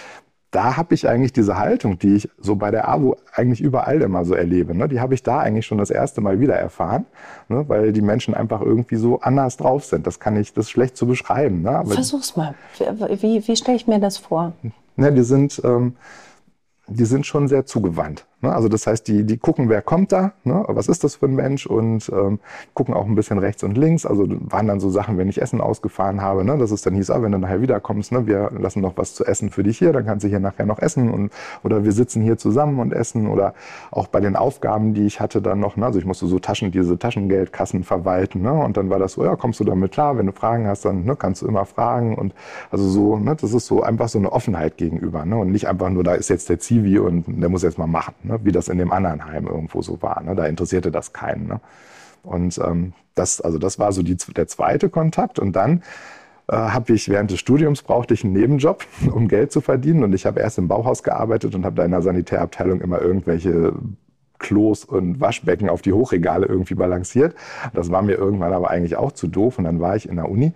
da 0.53 0.77
habe 0.77 0.95
ich 0.95 1.09
eigentlich 1.09 1.33
diese 1.33 1.59
Haltung, 1.59 1.99
die 1.99 2.15
ich 2.17 2.29
so 2.39 2.57
bei 2.57 2.71
der 2.71 2.87
AWO 2.87 3.17
eigentlich 3.33 3.63
überall 3.63 4.03
immer 4.03 4.25
so 4.25 4.35
erlebe, 4.35 4.77
ne, 4.77 4.87
die 4.87 5.01
habe 5.01 5.15
ich 5.15 5.23
da 5.23 5.39
eigentlich 5.39 5.65
schon 5.65 5.79
das 5.79 5.91
erste 5.91 6.21
Mal 6.21 6.41
wieder 6.41 6.55
erfahren, 6.55 7.07
ne, 7.49 7.65
weil 7.69 7.93
die 7.93 8.03
Menschen 8.03 8.35
einfach 8.35 8.61
irgendwie 8.61 8.97
so 8.97 9.21
anders 9.21 9.57
drauf 9.57 9.87
sind. 9.87 10.07
Das 10.07 10.21
kann 10.21 10.37
ich, 10.37 10.53
das 10.53 10.67
ist 10.67 10.71
schlecht 10.71 10.97
zu 10.97 11.07
beschreiben. 11.07 11.63
Ne, 11.63 11.83
Versuch's 11.87 12.37
mal. 12.37 12.55
Wie, 12.79 13.49
wie 13.49 13.57
stelle 13.57 13.77
ich 13.77 13.87
mir 13.87 13.99
das 13.99 14.19
vor? 14.19 14.53
ne, 14.97 15.13
die 15.13 15.23
sind, 15.23 15.61
ähm, 15.65 15.97
die 16.87 17.07
sind 17.07 17.25
schon 17.25 17.49
sehr 17.49 17.65
zugewandt. 17.65 18.27
Ne? 18.43 18.53
Also 18.53 18.69
das 18.69 18.87
heißt, 18.87 19.07
die, 19.07 19.25
die 19.25 19.39
gucken, 19.39 19.69
wer 19.69 19.83
kommt 19.83 20.11
da, 20.11 20.33
ne? 20.43 20.65
was 20.67 20.89
ist 20.89 21.05
das 21.05 21.17
für 21.17 21.27
ein 21.27 21.35
Mensch 21.35 21.67
und 21.67 22.11
ähm, 22.13 22.41
gucken 22.75 22.93
auch 22.93 23.07
ein 23.07 23.15
bisschen 23.15 23.39
rechts 23.39 23.63
und 23.63 23.79
links. 23.79 24.05
Also 24.05 24.27
waren 24.29 24.67
dann 24.67 24.81
so 24.81 24.91
Sachen, 24.91 25.17
wenn 25.17 25.29
ich 25.29 25.41
Essen 25.41 25.61
ausgefahren 25.61 26.21
habe, 26.21 26.45
ne? 26.45 26.59
dass 26.59 26.73
es 26.73 26.83
dann 26.83 26.95
hieß, 26.95 27.11
ah, 27.11 27.23
wenn 27.23 27.33
du 27.33 27.39
nachher 27.39 27.63
wiederkommst, 27.63 28.11
ne? 28.11 28.27
wir 28.27 28.51
lassen 28.59 28.81
noch 28.81 28.97
was 28.97 29.15
zu 29.15 29.25
essen 29.25 29.51
für 29.51 29.63
dich 29.63 29.79
hier, 29.79 29.93
dann 29.93 30.05
kannst 30.05 30.25
du 30.25 30.29
hier 30.29 30.41
nachher 30.41 30.67
noch 30.67 30.81
essen 30.81 31.11
und 31.11 31.31
oder 31.63 31.85
wir 31.85 31.93
sitzen 31.93 32.21
hier 32.21 32.37
zusammen 32.37 32.81
und 32.81 32.93
essen 32.93 33.29
oder 33.29 33.55
auch 33.93 34.09
bei 34.09 34.19
den 34.19 34.35
Aufgaben, 34.35 34.93
die 34.93 35.07
ich 35.07 35.21
hatte 35.21 35.41
dann 35.41 35.61
noch, 35.61 35.77
ne? 35.77 35.87
also 35.87 36.01
ich 36.01 36.05
musste 36.05 36.27
so 36.27 36.41
Taschen, 36.41 36.73
diese 36.73 36.99
Taschengeldkassen 36.99 37.85
verwalten 37.85 38.43
ne? 38.43 38.53
und 38.53 38.77
dann 38.77 38.91
war 38.91 38.99
das 38.99 39.13
so, 39.13 39.25
ja, 39.25 39.37
kommst 39.37 39.61
du 39.61 39.65
damit 39.65 39.93
klar, 39.93 40.19
wenn 40.19 40.27
du 40.27 40.33
Fragen 40.33 40.67
hast, 40.67 40.85
dann 40.85 41.05
ne, 41.05 41.15
kannst 41.15 41.43
du 41.43 41.47
immer 41.47 41.65
fragen 41.65 42.17
und 42.17 42.35
also 42.73 42.89
so, 42.89 43.17
ne? 43.19 43.37
das 43.41 43.53
ist 43.53 43.67
so 43.67 43.83
einfach 43.85 44.09
so 44.09 44.19
eine 44.19 44.33
Offenheit 44.33 44.77
gegenüber 44.77 45.25
ne? 45.25 45.37
und 45.37 45.53
nicht 45.53 45.69
einfach 45.69 45.91
nur, 45.91 46.03
da 46.03 46.15
ist 46.15 46.29
jetzt 46.29 46.49
der 46.49 46.59
Zivi 46.59 46.99
und 46.99 47.25
der 47.29 47.49
muss 47.49 47.63
jetzt 47.63 47.79
mal 47.79 47.87
machen. 47.87 48.15
Ne? 48.25 48.32
Wie 48.43 48.53
das 48.53 48.69
in 48.69 48.79
dem 48.79 48.93
anderen 48.93 49.25
Heim 49.25 49.47
irgendwo 49.47 49.83
so 49.83 50.01
war. 50.03 50.23
Ne? 50.23 50.35
Da 50.35 50.47
interessierte 50.47 50.91
das 50.91 51.13
keinen. 51.13 51.47
Ne? 51.47 51.61
Und 52.23 52.59
ähm, 52.59 52.93
das, 53.15 53.41
also 53.41 53.59
das 53.59 53.79
war 53.79 53.93
so 53.93 54.03
die, 54.03 54.17
der 54.17 54.47
zweite 54.47 54.89
Kontakt. 54.89 55.39
Und 55.39 55.55
dann 55.55 55.83
äh, 56.49 56.57
habe 56.57 56.93
ich 56.93 57.09
während 57.09 57.31
des 57.31 57.41
Studiums 57.41 57.83
brauchte 57.83 58.15
ich 58.15 58.25
einen 58.25 58.33
Nebenjob, 58.33 58.85
um 59.13 59.29
Geld 59.29 59.53
zu 59.53 59.61
verdienen. 59.61 60.05
Und 60.05 60.15
ich 60.15 60.27
habe 60.27 60.41
erst 60.41 60.59
im 60.59 60.69
Bauhaus 60.69 61.03
gearbeitet 61.03 61.55
und 61.55 61.65
habe 61.65 61.77
da 61.77 61.85
in 61.85 61.91
der 61.91 62.03
Sanitärabteilung 62.03 62.81
immer 62.81 63.01
irgendwelche 63.01 63.75
Klos 64.39 64.85
und 64.85 65.21
Waschbecken 65.21 65.71
auf 65.71 65.83
die 65.83 65.93
Hochregale 65.93 66.47
irgendwie 66.47 66.75
balanciert. 66.75 67.35
Das 67.73 67.91
war 67.91 68.03
mir 68.03 68.15
irgendwann 68.15 68.53
aber 68.53 68.71
eigentlich 68.71 68.97
auch 68.97 69.13
zu 69.13 69.29
doof. 69.29 69.59
Und 69.59 69.65
dann 69.65 69.81
war 69.81 69.97
ich 69.97 70.09
in 70.09 70.17
der 70.17 70.29
Uni, 70.29 70.53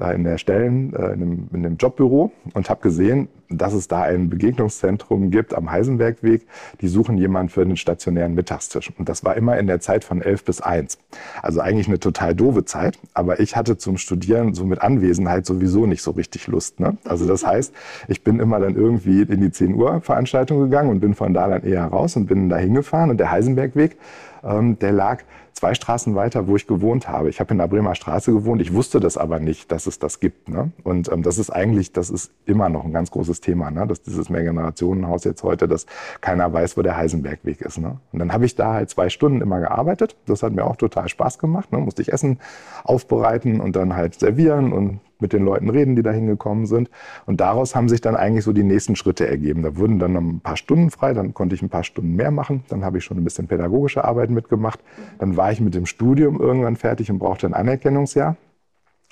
äh, 0.00 0.14
in 0.14 0.24
der 0.24 0.38
Stellen, 0.38 0.94
äh, 0.94 1.12
in, 1.12 1.22
einem, 1.22 1.48
in 1.52 1.66
einem 1.66 1.76
Jobbüro 1.76 2.32
und 2.54 2.70
habe 2.70 2.82
gesehen, 2.82 3.28
dass 3.50 3.72
es 3.72 3.88
da 3.88 4.02
ein 4.02 4.30
Begegnungszentrum 4.30 5.30
gibt 5.30 5.54
am 5.54 5.70
Heisenbergweg. 5.70 6.46
Die 6.80 6.88
suchen 6.88 7.18
jemanden 7.18 7.50
für 7.50 7.66
den 7.66 7.76
stationären 7.76 8.34
Mittagstisch. 8.34 8.92
Und 8.96 9.08
das 9.08 9.24
war 9.24 9.36
immer 9.36 9.58
in 9.58 9.66
der 9.66 9.80
Zeit 9.80 10.04
von 10.04 10.22
11 10.22 10.44
bis 10.44 10.60
1. 10.60 10.98
Also 11.42 11.60
eigentlich 11.60 11.88
eine 11.88 11.98
total 11.98 12.34
doofe 12.34 12.64
Zeit. 12.64 12.98
Aber 13.12 13.40
ich 13.40 13.56
hatte 13.56 13.76
zum 13.76 13.98
Studieren 13.98 14.54
so 14.54 14.64
mit 14.64 14.80
Anwesenheit 14.80 15.46
sowieso 15.46 15.86
nicht 15.86 16.02
so 16.02 16.12
richtig 16.12 16.46
Lust. 16.46 16.80
Ne? 16.80 16.96
Also 17.04 17.26
das 17.26 17.44
heißt, 17.50 17.74
ich 18.08 18.22
bin 18.22 18.38
immer 18.38 18.60
dann 18.60 18.76
irgendwie 18.76 19.22
in 19.22 19.40
die 19.40 19.50
10 19.50 19.74
Uhr 19.74 20.00
Veranstaltung 20.00 20.60
gegangen 20.60 20.90
und 20.90 21.00
bin 21.00 21.14
von 21.14 21.34
da 21.34 21.48
dann 21.48 21.64
eher 21.64 21.84
raus 21.84 22.16
und 22.16 22.26
bin 22.26 22.48
da 22.48 22.56
hingefahren. 22.56 23.10
Und 23.10 23.18
der 23.18 23.30
Heisenbergweg, 23.30 23.96
ähm, 24.42 24.78
der 24.78 24.92
lag 24.92 25.22
zwei 25.52 25.74
Straßen 25.74 26.14
weiter, 26.14 26.46
wo 26.46 26.56
ich 26.56 26.66
gewohnt 26.66 27.08
habe. 27.08 27.28
Ich 27.28 27.40
habe 27.40 27.52
in 27.52 27.58
der 27.58 27.68
Bremer 27.68 27.94
Straße 27.94 28.32
gewohnt. 28.32 28.62
Ich 28.62 28.72
wusste 28.72 28.98
das 28.98 29.18
aber 29.18 29.40
nicht, 29.40 29.70
dass 29.70 29.86
es 29.86 29.98
das 29.98 30.20
gibt. 30.20 30.48
Ne? 30.48 30.72
Und 30.84 31.12
ähm, 31.12 31.22
das 31.22 31.38
ist 31.38 31.50
eigentlich, 31.50 31.92
das 31.92 32.10
ist 32.10 32.32
immer 32.46 32.68
noch 32.68 32.84
ein 32.84 32.92
ganz 32.92 33.10
großes 33.10 33.40
Thema, 33.40 33.70
ne? 33.70 33.86
dass 33.86 34.02
dieses 34.02 34.30
Mehrgenerationenhaus 34.30 35.24
jetzt 35.24 35.42
heute, 35.42 35.68
dass 35.68 35.86
keiner 36.20 36.52
weiß, 36.52 36.76
wo 36.76 36.82
der 36.82 36.96
Heisenbergweg 36.96 37.60
ist. 37.60 37.78
Ne? 37.78 37.98
Und 38.12 38.18
dann 38.18 38.32
habe 38.32 38.46
ich 38.46 38.54
da 38.54 38.74
halt 38.74 38.90
zwei 38.90 39.10
Stunden 39.10 39.42
immer 39.42 39.60
gearbeitet. 39.60 40.16
Das 40.26 40.42
hat 40.42 40.52
mir 40.52 40.64
auch 40.64 40.76
total 40.76 41.08
Spaß 41.08 41.38
gemacht. 41.38 41.72
Ne? 41.72 41.78
Musste 41.78 42.02
ich 42.02 42.12
Essen 42.12 42.38
aufbereiten 42.84 43.60
und 43.60 43.76
dann 43.76 43.94
halt 43.94 44.18
servieren 44.18 44.72
und 44.72 45.00
mit 45.20 45.32
den 45.32 45.44
Leuten 45.44 45.70
reden, 45.70 45.96
die 45.96 46.02
da 46.02 46.10
hingekommen 46.10 46.66
sind. 46.66 46.90
Und 47.26 47.40
daraus 47.40 47.74
haben 47.74 47.88
sich 47.88 48.00
dann 48.00 48.16
eigentlich 48.16 48.44
so 48.44 48.52
die 48.52 48.62
nächsten 48.62 48.96
Schritte 48.96 49.26
ergeben. 49.26 49.62
Da 49.62 49.76
wurden 49.76 49.98
dann 49.98 50.16
ein 50.16 50.40
paar 50.40 50.56
Stunden 50.56 50.90
frei, 50.90 51.12
dann 51.12 51.34
konnte 51.34 51.54
ich 51.54 51.62
ein 51.62 51.68
paar 51.68 51.84
Stunden 51.84 52.14
mehr 52.14 52.30
machen. 52.30 52.64
Dann 52.68 52.84
habe 52.84 52.98
ich 52.98 53.04
schon 53.04 53.16
ein 53.16 53.24
bisschen 53.24 53.46
pädagogische 53.46 54.04
Arbeit 54.04 54.30
mitgemacht. 54.30 54.80
Dann 55.18 55.36
war 55.36 55.52
ich 55.52 55.60
mit 55.60 55.74
dem 55.74 55.86
Studium 55.86 56.40
irgendwann 56.40 56.76
fertig 56.76 57.10
und 57.10 57.18
brauchte 57.18 57.46
ein 57.46 57.54
Anerkennungsjahr. 57.54 58.36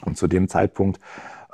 Und 0.05 0.17
zu 0.17 0.29
dem 0.29 0.49
Zeitpunkt 0.49 1.01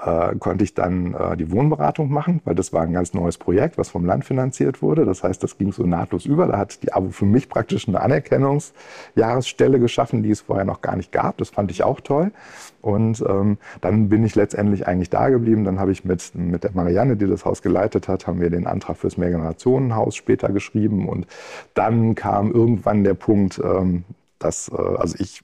äh, 0.05 0.37
konnte 0.39 0.65
ich 0.65 0.75
dann 0.75 1.15
äh, 1.15 1.37
die 1.37 1.51
Wohnberatung 1.51 2.11
machen, 2.11 2.41
weil 2.45 2.55
das 2.55 2.73
war 2.73 2.83
ein 2.83 2.93
ganz 2.93 3.15
neues 3.15 3.39
Projekt, 3.39 3.79
was 3.79 3.89
vom 3.89 4.05
Land 4.05 4.25
finanziert 4.25 4.83
wurde. 4.83 5.05
Das 5.05 5.23
heißt, 5.23 5.43
das 5.43 5.56
ging 5.56 5.73
so 5.73 5.85
nahtlos 5.85 6.27
über. 6.27 6.47
Da 6.47 6.59
hat 6.59 6.83
die 6.83 6.93
AWO 6.93 7.11
für 7.11 7.25
mich 7.25 7.49
praktisch 7.49 7.89
eine 7.89 8.01
Anerkennungsjahresstelle 8.01 9.81
geschaffen, 9.81 10.23
die 10.23 10.31
es 10.31 10.43
vorher 10.43 10.65
noch 10.65 10.83
gar 10.83 10.97
nicht 10.97 11.11
gab. 11.11 11.39
Das 11.39 11.51
fand 11.51 11.71
ich 11.71 11.83
auch 11.83 12.01
toll. 12.01 12.33
Und 12.83 13.25
ähm, 13.27 13.56
dann 13.81 14.11
bin 14.11 14.25
ich 14.25 14.35
letztendlich 14.35 14.87
eigentlich 14.87 15.11
da 15.11 15.31
geblieben. 15.31 15.65
Dann 15.65 15.81
habe 15.81 15.93
ich 15.93 16.05
mit, 16.05 16.35
mit 16.35 16.65
der 16.65 16.73
Marianne, 16.75 17.17
die 17.17 17.27
das 17.27 17.47
Haus 17.47 17.62
geleitet 17.62 18.09
hat, 18.09 18.27
haben 18.27 18.41
wir 18.41 18.51
den 18.51 18.67
Antrag 18.67 18.99
fürs 18.99 19.17
Mehrgenerationenhaus 19.17 20.17
später 20.17 20.51
geschrieben. 20.51 21.08
Und 21.08 21.27
dann 21.73 22.15
kam 22.15 22.53
irgendwann 22.53 23.05
der 23.05 23.15
Punkt, 23.15 23.58
ähm, 23.58 24.05
das, 24.44 24.69
äh, 24.69 24.77
also 24.77 25.17
ich, 25.19 25.43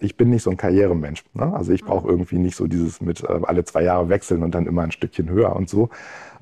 ich 0.00 0.16
bin 0.16 0.30
nicht 0.30 0.42
so 0.42 0.50
ein 0.50 0.56
Karrieremensch. 0.56 1.24
Ne? 1.34 1.54
Also 1.54 1.72
ich 1.72 1.84
brauche 1.84 2.08
irgendwie 2.08 2.38
nicht 2.38 2.56
so 2.56 2.66
dieses 2.66 3.00
mit 3.00 3.22
äh, 3.22 3.40
alle 3.44 3.64
zwei 3.64 3.82
Jahre 3.82 4.08
wechseln 4.08 4.42
und 4.42 4.54
dann 4.54 4.66
immer 4.66 4.82
ein 4.82 4.90
Stückchen 4.90 5.28
höher 5.28 5.54
und 5.54 5.68
so. 5.68 5.88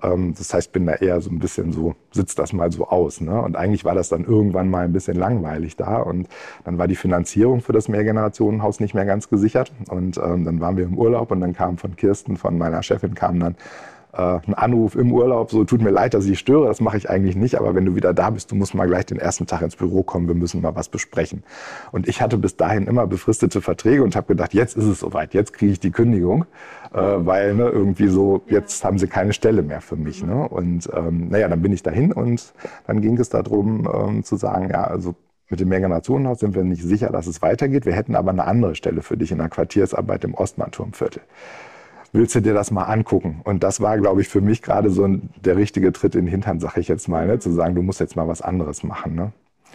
Ähm, 0.02 0.34
das 0.36 0.52
heißt, 0.52 0.68
ich 0.68 0.72
bin 0.72 0.86
da 0.86 0.94
eher 0.94 1.20
so 1.20 1.30
ein 1.30 1.38
bisschen 1.38 1.72
so, 1.72 1.94
sitzt 2.10 2.38
das 2.38 2.52
mal 2.52 2.72
so 2.72 2.88
aus. 2.88 3.20
Ne? 3.20 3.40
Und 3.40 3.56
eigentlich 3.56 3.84
war 3.84 3.94
das 3.94 4.08
dann 4.08 4.24
irgendwann 4.24 4.70
mal 4.70 4.84
ein 4.84 4.92
bisschen 4.92 5.16
langweilig 5.16 5.76
da. 5.76 5.98
Und 5.98 6.28
dann 6.64 6.78
war 6.78 6.88
die 6.88 6.96
Finanzierung 6.96 7.60
für 7.60 7.72
das 7.72 7.88
Mehrgenerationenhaus 7.88 8.80
nicht 8.80 8.94
mehr 8.94 9.04
ganz 9.04 9.28
gesichert. 9.28 9.72
Und 9.90 10.16
ähm, 10.18 10.44
dann 10.44 10.60
waren 10.60 10.76
wir 10.76 10.84
im 10.84 10.98
Urlaub 10.98 11.30
und 11.30 11.40
dann 11.40 11.52
kam 11.52 11.78
von 11.78 11.96
Kirsten, 11.96 12.36
von 12.36 12.56
meiner 12.56 12.82
Chefin, 12.82 13.14
kam 13.14 13.38
dann, 13.40 13.56
ein 14.18 14.54
Anruf 14.54 14.96
im 14.96 15.12
Urlaub, 15.12 15.50
so 15.50 15.64
tut 15.64 15.80
mir 15.80 15.90
leid, 15.90 16.14
dass 16.14 16.26
ich 16.26 16.38
störe, 16.38 16.66
das 16.66 16.80
mache 16.80 16.96
ich 16.96 17.08
eigentlich 17.08 17.36
nicht, 17.36 17.56
aber 17.56 17.74
wenn 17.74 17.84
du 17.84 17.94
wieder 17.94 18.12
da 18.12 18.30
bist, 18.30 18.50
du 18.50 18.56
musst 18.56 18.74
mal 18.74 18.86
gleich 18.86 19.06
den 19.06 19.18
ersten 19.18 19.46
Tag 19.46 19.62
ins 19.62 19.76
Büro 19.76 20.02
kommen, 20.02 20.26
wir 20.26 20.34
müssen 20.34 20.60
mal 20.60 20.74
was 20.74 20.88
besprechen. 20.88 21.44
Und 21.92 22.08
ich 22.08 22.20
hatte 22.20 22.36
bis 22.36 22.56
dahin 22.56 22.86
immer 22.86 23.06
befristete 23.06 23.60
Verträge 23.60 24.02
und 24.02 24.16
habe 24.16 24.26
gedacht, 24.26 24.52
jetzt 24.54 24.76
ist 24.76 24.86
es 24.86 25.00
soweit, 25.00 25.34
jetzt 25.34 25.52
kriege 25.52 25.72
ich 25.72 25.80
die 25.80 25.90
Kündigung, 25.90 26.44
äh, 26.92 26.98
weil 26.98 27.54
ne, 27.54 27.68
irgendwie 27.68 28.08
so, 28.08 28.42
jetzt 28.48 28.84
haben 28.84 28.98
sie 28.98 29.06
keine 29.06 29.32
Stelle 29.32 29.62
mehr 29.62 29.80
für 29.80 29.96
mich. 29.96 30.24
Ne? 30.24 30.48
Und 30.48 30.88
ähm, 30.92 31.28
naja, 31.28 31.48
dann 31.48 31.62
bin 31.62 31.72
ich 31.72 31.82
dahin 31.82 32.12
und 32.12 32.52
dann 32.86 33.00
ging 33.00 33.18
es 33.18 33.28
darum 33.28 33.88
ähm, 33.92 34.24
zu 34.24 34.36
sagen, 34.36 34.70
ja, 34.70 34.84
also 34.84 35.14
mit 35.48 35.60
dem 35.60 35.68
Mehrgenerationenhaus 35.68 36.40
sind 36.40 36.54
wir 36.54 36.62
nicht 36.64 36.82
sicher, 36.82 37.10
dass 37.10 37.26
es 37.26 37.42
weitergeht. 37.42 37.84
Wir 37.84 37.92
hätten 37.92 38.14
aber 38.14 38.30
eine 38.30 38.44
andere 38.44 38.74
Stelle 38.76 39.02
für 39.02 39.16
dich 39.16 39.32
in 39.32 39.38
der 39.38 39.48
Quartiersarbeit 39.48 40.24
im 40.24 40.34
Ostmannturmviertel 40.34 41.22
willst 42.12 42.34
du 42.34 42.40
dir 42.40 42.54
das 42.54 42.70
mal 42.70 42.84
angucken? 42.84 43.40
Und 43.44 43.62
das 43.62 43.80
war, 43.80 43.98
glaube 43.98 44.20
ich, 44.20 44.28
für 44.28 44.40
mich 44.40 44.62
gerade 44.62 44.90
so 44.90 45.04
ein, 45.04 45.30
der 45.44 45.56
richtige 45.56 45.92
Tritt 45.92 46.14
in 46.14 46.26
den 46.26 46.30
Hintern, 46.30 46.60
sag 46.60 46.76
ich 46.76 46.88
jetzt 46.88 47.08
mal, 47.08 47.26
ne? 47.26 47.38
zu 47.38 47.52
sagen, 47.52 47.74
du 47.74 47.82
musst 47.82 48.00
jetzt 48.00 48.16
mal 48.16 48.28
was 48.28 48.42
anderes 48.42 48.82
machen. 48.82 49.14
Ne? 49.14 49.32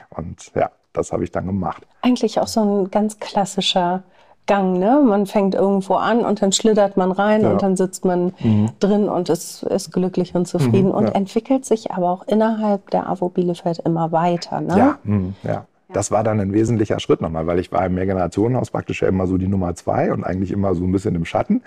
Und 0.09 0.51
ja, 0.55 0.71
das 0.93 1.11
habe 1.11 1.23
ich 1.23 1.31
dann 1.31 1.45
gemacht. 1.45 1.85
Eigentlich 2.01 2.39
auch 2.39 2.47
so 2.47 2.61
ein 2.61 2.91
ganz 2.91 3.19
klassischer 3.19 4.03
Gang, 4.47 4.77
ne? 4.77 5.01
Man 5.03 5.25
fängt 5.25 5.55
irgendwo 5.55 5.95
an 5.95 6.19
und 6.19 6.41
dann 6.41 6.51
schlittert 6.51 6.97
man 6.97 7.11
rein 7.11 7.41
ja. 7.41 7.51
und 7.51 7.63
dann 7.63 7.75
sitzt 7.75 8.05
man 8.05 8.31
mhm. 8.39 8.69
drin 8.79 9.09
und 9.09 9.29
ist, 9.29 9.63
ist 9.63 9.91
glücklich 9.91 10.35
und 10.35 10.47
zufrieden 10.47 10.89
mhm, 10.89 10.95
und 10.95 11.07
ja. 11.07 11.11
entwickelt 11.13 11.65
sich 11.65 11.91
aber 11.91 12.11
auch 12.11 12.27
innerhalb 12.27 12.91
der 12.91 13.09
AWO 13.09 13.29
Bielefeld 13.29 13.79
immer 13.79 14.11
weiter, 14.11 14.61
ne? 14.61 14.77
Ja, 14.77 14.99
mhm, 15.03 15.33
ja. 15.41 15.65
Das 15.91 16.11
war 16.11 16.23
dann 16.23 16.39
ein 16.39 16.51
wesentlicher 16.51 16.99
Schritt 16.99 17.21
nochmal, 17.21 17.47
weil 17.47 17.57
ich 17.59 17.71
war 17.71 17.85
im 17.85 17.95
Mehrgenerationenhaus 17.95 18.69
praktisch 18.69 19.01
ja 19.01 19.07
immer 19.07 19.27
so 19.27 19.37
die 19.37 19.47
Nummer 19.47 19.75
zwei 19.75 20.11
und 20.11 20.23
eigentlich 20.23 20.51
immer 20.51 20.75
so 20.75 20.83
ein 20.83 20.91
bisschen 20.91 21.15
im 21.15 21.25
Schatten, 21.25 21.63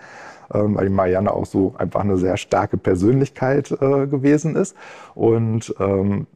ähm, 0.53 0.77
weil 0.77 0.87
die 0.87 0.95
Marianne 0.95 1.33
auch 1.33 1.47
so 1.47 1.75
einfach 1.79 2.01
eine 2.01 2.17
sehr 2.17 2.37
starke 2.37 2.77
Persönlichkeit 2.77 3.71
äh, 3.73 4.07
gewesen 4.07 4.57
ist. 4.57 4.77
Und 5.15 5.75
ähm, 5.79 6.27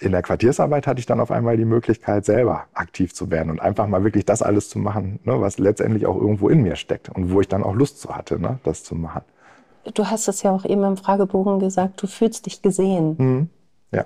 in 0.00 0.12
der 0.12 0.22
Quartiersarbeit 0.22 0.86
hatte 0.86 1.00
ich 1.00 1.06
dann 1.06 1.20
auf 1.20 1.30
einmal 1.30 1.56
die 1.56 1.64
Möglichkeit, 1.64 2.24
selber 2.24 2.64
aktiv 2.74 3.14
zu 3.14 3.30
werden 3.30 3.50
und 3.50 3.60
einfach 3.60 3.86
mal 3.86 4.04
wirklich 4.04 4.26
das 4.26 4.42
alles 4.42 4.68
zu 4.68 4.78
machen, 4.78 5.20
ne, 5.24 5.40
was 5.40 5.58
letztendlich 5.58 6.06
auch 6.06 6.16
irgendwo 6.16 6.48
in 6.48 6.62
mir 6.62 6.76
steckt 6.76 7.08
und 7.08 7.32
wo 7.32 7.40
ich 7.40 7.48
dann 7.48 7.62
auch 7.62 7.74
Lust 7.74 8.00
zu 8.00 8.14
hatte, 8.14 8.38
ne, 8.38 8.58
das 8.62 8.84
zu 8.84 8.94
machen. 8.94 9.22
Du 9.94 10.06
hast 10.06 10.28
es 10.28 10.42
ja 10.42 10.50
auch 10.50 10.64
eben 10.64 10.82
im 10.84 10.96
Fragebogen 10.96 11.60
gesagt, 11.60 12.02
du 12.02 12.06
fühlst 12.06 12.46
dich 12.46 12.60
gesehen. 12.60 13.16
Mhm. 13.18 13.50
Ja, 13.92 14.04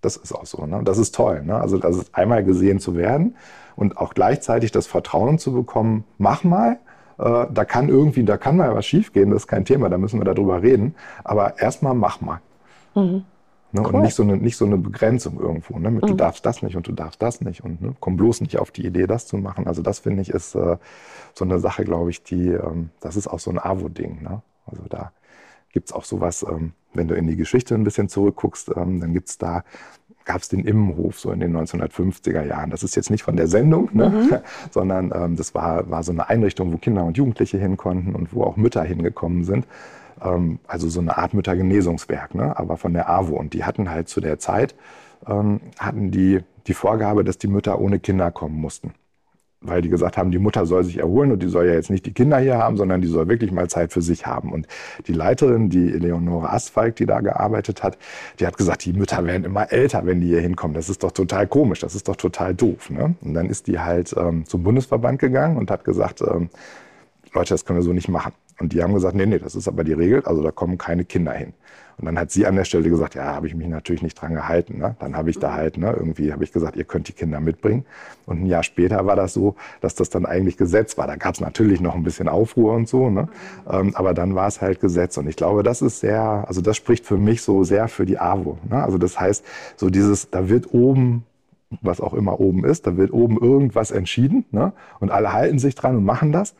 das 0.00 0.16
ist 0.16 0.32
auch 0.32 0.46
so. 0.46 0.66
Ne? 0.66 0.82
Das 0.84 0.98
ist 0.98 1.14
toll. 1.14 1.42
Ne? 1.42 1.54
Also 1.54 1.78
das 1.78 1.96
ist 1.96 2.14
einmal 2.14 2.44
gesehen 2.44 2.80
zu 2.80 2.96
werden 2.96 3.36
und 3.74 3.96
auch 3.96 4.14
gleichzeitig 4.14 4.72
das 4.72 4.86
Vertrauen 4.86 5.38
zu 5.38 5.52
bekommen, 5.52 6.04
mach 6.18 6.44
mal. 6.44 6.78
Äh, 7.18 7.46
da 7.50 7.64
kann 7.64 7.88
irgendwie, 7.88 8.24
da 8.24 8.36
kann 8.36 8.56
mal 8.56 8.74
was 8.74 8.86
schiefgehen, 8.86 9.30
das 9.30 9.42
ist 9.42 9.46
kein 9.46 9.64
Thema, 9.64 9.88
da 9.88 9.98
müssen 9.98 10.20
wir 10.20 10.24
darüber 10.24 10.62
reden. 10.62 10.94
Aber 11.24 11.58
erstmal 11.58 11.94
mach 11.94 12.20
mal. 12.20 12.40
Mhm. 12.94 13.24
Ne? 13.72 13.80
Cool. 13.80 13.94
Und 13.94 14.02
nicht 14.02 14.14
so, 14.14 14.22
eine, 14.22 14.36
nicht 14.36 14.56
so 14.56 14.66
eine 14.66 14.76
Begrenzung 14.76 15.40
irgendwo. 15.40 15.78
Ne? 15.78 15.90
Mit, 15.90 16.02
mhm. 16.02 16.08
Du 16.08 16.14
darfst 16.14 16.44
das 16.44 16.62
nicht 16.62 16.76
und 16.76 16.86
du 16.86 16.92
darfst 16.92 17.22
das 17.22 17.40
nicht. 17.40 17.64
Und 17.64 17.80
ne? 17.80 17.94
komm 18.00 18.16
bloß 18.16 18.42
nicht 18.42 18.58
auf 18.58 18.70
die 18.70 18.86
Idee, 18.86 19.06
das 19.06 19.26
zu 19.26 19.38
machen. 19.38 19.66
Also 19.66 19.82
das 19.82 20.00
finde 20.00 20.22
ich 20.22 20.30
ist 20.30 20.54
äh, 20.54 20.76
so 21.34 21.44
eine 21.44 21.58
Sache, 21.58 21.84
glaube 21.84 22.10
ich, 22.10 22.22
die, 22.22 22.48
ähm, 22.48 22.90
das 23.00 23.16
ist 23.16 23.26
auch 23.26 23.38
so 23.38 23.50
ein 23.50 23.58
AWO-Ding. 23.58 24.22
Ne? 24.22 24.42
Also 24.66 24.82
da 24.88 25.12
gibt 25.72 25.88
es 25.88 25.94
auch 25.94 26.04
sowas, 26.04 26.44
ähm, 26.48 26.72
wenn 26.92 27.08
du 27.08 27.14
in 27.14 27.26
die 27.26 27.36
Geschichte 27.36 27.74
ein 27.74 27.84
bisschen 27.84 28.08
zurückguckst, 28.08 28.72
ähm, 28.76 29.00
dann 29.00 29.14
gibt 29.14 29.30
es 29.30 29.38
da 29.38 29.64
gab 30.24 30.38
es 30.38 30.48
den 30.48 30.64
Immenhof 30.64 31.18
so 31.18 31.30
in 31.30 31.40
den 31.40 31.56
1950er 31.56 32.44
Jahren. 32.44 32.70
Das 32.70 32.82
ist 32.82 32.96
jetzt 32.96 33.10
nicht 33.10 33.22
von 33.22 33.36
der 33.36 33.48
Sendung, 33.48 33.90
ne? 33.92 34.08
Mhm. 34.08 34.36
sondern 34.70 35.12
ähm, 35.14 35.36
das 35.36 35.54
war, 35.54 35.90
war 35.90 36.02
so 36.02 36.12
eine 36.12 36.28
Einrichtung, 36.28 36.72
wo 36.72 36.76
Kinder 36.76 37.04
und 37.04 37.16
Jugendliche 37.16 37.58
hin 37.58 37.76
konnten 37.76 38.14
und 38.14 38.34
wo 38.34 38.44
auch 38.44 38.56
Mütter 38.56 38.82
hingekommen 38.82 39.44
sind. 39.44 39.66
Ähm, 40.22 40.58
also 40.66 40.88
so 40.88 41.00
eine 41.00 41.16
Art 41.18 41.34
Müttergenesungswerk, 41.34 42.34
ne? 42.34 42.56
aber 42.56 42.76
von 42.76 42.92
der 42.92 43.08
AWO. 43.10 43.36
Und 43.36 43.54
die 43.54 43.64
hatten 43.64 43.90
halt 43.90 44.08
zu 44.08 44.20
der 44.20 44.38
Zeit, 44.38 44.74
ähm, 45.26 45.60
hatten 45.78 46.10
die 46.10 46.40
die 46.68 46.74
Vorgabe, 46.74 47.24
dass 47.24 47.38
die 47.38 47.48
Mütter 47.48 47.80
ohne 47.80 47.98
Kinder 47.98 48.30
kommen 48.30 48.60
mussten 48.60 48.92
weil 49.62 49.82
die 49.82 49.88
gesagt 49.88 50.16
haben, 50.16 50.30
die 50.30 50.38
Mutter 50.38 50.66
soll 50.66 50.84
sich 50.84 50.98
erholen 50.98 51.32
und 51.32 51.42
die 51.42 51.48
soll 51.48 51.66
ja 51.66 51.74
jetzt 51.74 51.90
nicht 51.90 52.06
die 52.06 52.12
Kinder 52.12 52.38
hier 52.38 52.58
haben, 52.58 52.76
sondern 52.76 53.00
die 53.00 53.08
soll 53.08 53.28
wirklich 53.28 53.52
mal 53.52 53.68
Zeit 53.68 53.92
für 53.92 54.02
sich 54.02 54.26
haben. 54.26 54.52
Und 54.52 54.66
die 55.06 55.12
Leiterin, 55.12 55.70
die 55.70 55.92
Eleonore 55.92 56.50
Asfalk, 56.50 56.96
die 56.96 57.06
da 57.06 57.20
gearbeitet 57.20 57.82
hat, 57.82 57.98
die 58.40 58.46
hat 58.46 58.56
gesagt, 58.56 58.84
die 58.84 58.92
Mütter 58.92 59.24
werden 59.24 59.44
immer 59.44 59.72
älter, 59.72 60.04
wenn 60.06 60.20
die 60.20 60.28
hier 60.28 60.40
hinkommen. 60.40 60.74
Das 60.74 60.88
ist 60.88 61.02
doch 61.02 61.12
total 61.12 61.46
komisch, 61.46 61.80
das 61.80 61.94
ist 61.94 62.08
doch 62.08 62.16
total 62.16 62.54
doof. 62.54 62.90
Ne? 62.90 63.14
Und 63.20 63.34
dann 63.34 63.46
ist 63.46 63.66
die 63.66 63.78
halt 63.78 64.14
ähm, 64.18 64.46
zum 64.46 64.62
Bundesverband 64.62 65.18
gegangen 65.18 65.56
und 65.56 65.70
hat 65.70 65.84
gesagt, 65.84 66.20
ähm, 66.22 66.50
Leute, 67.34 67.54
das 67.54 67.64
können 67.64 67.78
wir 67.78 67.84
so 67.84 67.92
nicht 67.92 68.08
machen. 68.08 68.32
Und 68.60 68.72
die 68.72 68.82
haben 68.82 68.92
gesagt, 68.92 69.14
nee, 69.14 69.26
nee, 69.26 69.38
das 69.38 69.54
ist 69.54 69.68
aber 69.68 69.84
die 69.84 69.94
Regel, 69.94 70.22
also 70.24 70.42
da 70.42 70.50
kommen 70.50 70.78
keine 70.78 71.04
Kinder 71.04 71.32
hin. 71.32 71.54
Und 72.02 72.06
dann 72.06 72.18
hat 72.18 72.32
sie 72.32 72.46
an 72.46 72.56
der 72.56 72.64
Stelle 72.64 72.90
gesagt, 72.90 73.14
ja, 73.14 73.26
habe 73.26 73.46
ich 73.46 73.54
mich 73.54 73.68
natürlich 73.68 74.02
nicht 74.02 74.20
dran 74.20 74.34
gehalten. 74.34 74.78
Ne? 74.78 74.96
Dann 74.98 75.16
habe 75.16 75.30
ich 75.30 75.38
da 75.38 75.54
halt, 75.54 75.78
ne, 75.78 75.94
irgendwie 75.96 76.32
habe 76.32 76.42
ich 76.42 76.50
gesagt, 76.50 76.74
ihr 76.74 76.82
könnt 76.82 77.06
die 77.06 77.12
Kinder 77.12 77.38
mitbringen. 77.38 77.84
Und 78.26 78.42
ein 78.42 78.46
Jahr 78.46 78.64
später 78.64 79.06
war 79.06 79.14
das 79.14 79.32
so, 79.32 79.54
dass 79.80 79.94
das 79.94 80.10
dann 80.10 80.26
eigentlich 80.26 80.56
Gesetz 80.56 80.98
war. 80.98 81.06
Da 81.06 81.14
gab 81.14 81.34
es 81.34 81.40
natürlich 81.40 81.80
noch 81.80 81.94
ein 81.94 82.02
bisschen 82.02 82.28
Aufruhr 82.28 82.74
und 82.74 82.88
so, 82.88 83.08
ne? 83.08 83.28
Ähm, 83.70 83.94
aber 83.94 84.14
dann 84.14 84.34
war 84.34 84.48
es 84.48 84.60
halt 84.60 84.80
Gesetz. 84.80 85.16
Und 85.16 85.28
ich 85.28 85.36
glaube, 85.36 85.62
das 85.62 85.80
ist 85.80 86.00
sehr, 86.00 86.44
also 86.48 86.60
das 86.60 86.76
spricht 86.76 87.06
für 87.06 87.18
mich 87.18 87.42
so 87.42 87.62
sehr 87.62 87.86
für 87.86 88.04
die 88.04 88.18
AWO. 88.18 88.58
Ne? 88.68 88.82
Also 88.82 88.98
das 88.98 89.20
heißt, 89.20 89.44
so 89.76 89.88
dieses, 89.88 90.28
da 90.28 90.48
wird 90.48 90.74
oben 90.74 91.24
was 91.80 92.02
auch 92.02 92.12
immer 92.12 92.38
oben 92.38 92.66
ist, 92.66 92.86
da 92.86 92.98
wird 92.98 93.12
oben 93.12 93.38
irgendwas 93.40 93.92
entschieden 93.92 94.44
ne? 94.50 94.74
und 95.00 95.10
alle 95.10 95.32
halten 95.32 95.58
sich 95.58 95.74
dran 95.74 95.96
und 95.96 96.04
machen 96.04 96.30
das. 96.30 96.54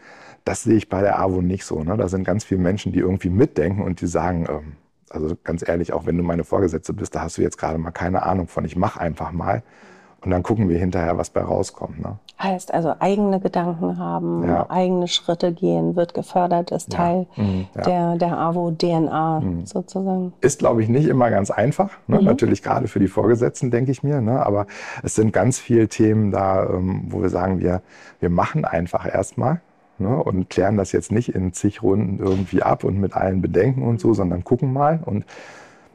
Das 0.45 0.63
sehe 0.63 0.77
ich 0.77 0.89
bei 0.89 1.03
der 1.03 1.21
AWO 1.21 1.43
nicht 1.43 1.65
so. 1.65 1.85
Ne? 1.85 1.97
Da 1.97 2.09
sind 2.09 2.25
ganz 2.25 2.45
viele 2.45 2.61
Menschen, 2.61 2.93
die 2.93 3.01
irgendwie 3.01 3.29
mitdenken 3.29 3.83
und 3.83 4.01
die 4.01 4.07
sagen, 4.07 4.47
ähm, 4.49 4.73
also 5.13 5.37
ganz 5.43 5.67
ehrlich, 5.67 5.93
auch 5.93 6.07
wenn 6.07 6.17
du 6.17 6.23
meine 6.23 6.45
Vorgesetzte 6.45 6.93
bist, 6.93 7.15
da 7.15 7.23
hast 7.23 7.39
du 7.39 7.43
jetzt 7.43 7.59
gerade 7.59 7.79
mal 7.79 7.91
keine 7.91 8.23
Ahnung 8.25 8.49
von. 8.49 8.65
Ich 8.65 8.77
mache 8.77 9.01
einfach 9.01 9.33
mal 9.33 9.63
und 10.25 10.31
dann 10.31 10.43
gucken 10.43 10.69
wir 10.69 10.79
hinterher, 10.79 11.19
was 11.19 11.31
bei 11.31 11.43
rauskommt. 11.43 12.01
Ne? 12.01 12.17
Heißt 12.41 12.73
also 12.73 12.95
eigene 13.01 13.41
Gedanken 13.41 13.99
haben, 13.99 14.47
ja. 14.47 14.71
eigene 14.71 15.09
Schritte 15.09 15.53
gehen, 15.53 15.97
wird 15.97 16.15
gefördert, 16.15 16.71
ist 16.71 16.93
ja. 16.93 16.99
Teil 16.99 17.27
mhm, 17.37 17.67
ja. 17.75 17.83
der, 17.83 18.17
der 18.17 18.39
AWO-DNA 18.39 19.41
mhm. 19.41 19.67
sozusagen. 19.67 20.33
Ist, 20.41 20.61
glaube 20.61 20.83
ich, 20.83 20.89
nicht 20.89 21.09
immer 21.09 21.31
ganz 21.31 21.51
einfach. 21.51 21.91
Ne? 22.07 22.21
Mhm. 22.21 22.25
Natürlich 22.25 22.63
gerade 22.63 22.87
für 22.87 23.01
die 23.01 23.09
Vorgesetzten, 23.09 23.71
denke 23.73 23.91
ich 23.91 24.05
mir. 24.05 24.21
Ne? 24.21 24.45
Aber 24.45 24.67
es 25.03 25.17
sind 25.17 25.33
ganz 25.33 25.59
viele 25.59 25.89
Themen 25.89 26.31
da, 26.31 26.67
ähm, 26.67 27.07
wo 27.09 27.21
wir 27.21 27.31
sagen, 27.31 27.59
wir, 27.59 27.83
wir 28.21 28.31
machen 28.31 28.65
einfach 28.65 29.13
erstmal 29.13 29.61
ne, 29.99 30.17
und 30.23 30.51
klären 30.51 30.77
das 30.77 30.93
jetzt 30.93 31.13
nicht 31.13 31.35
in 31.35 31.53
zig 31.53 31.83
Runden 31.83 32.19
irgendwie 32.19 32.63
ab 32.63 32.85
und 32.85 32.99
mit 32.99 33.15
allen 33.15 33.43
Bedenken 33.43 33.83
und 33.83 34.01
so, 34.01 34.15
sondern 34.15 34.45
gucken 34.45 34.73
mal. 34.73 35.01
Und 35.05 35.25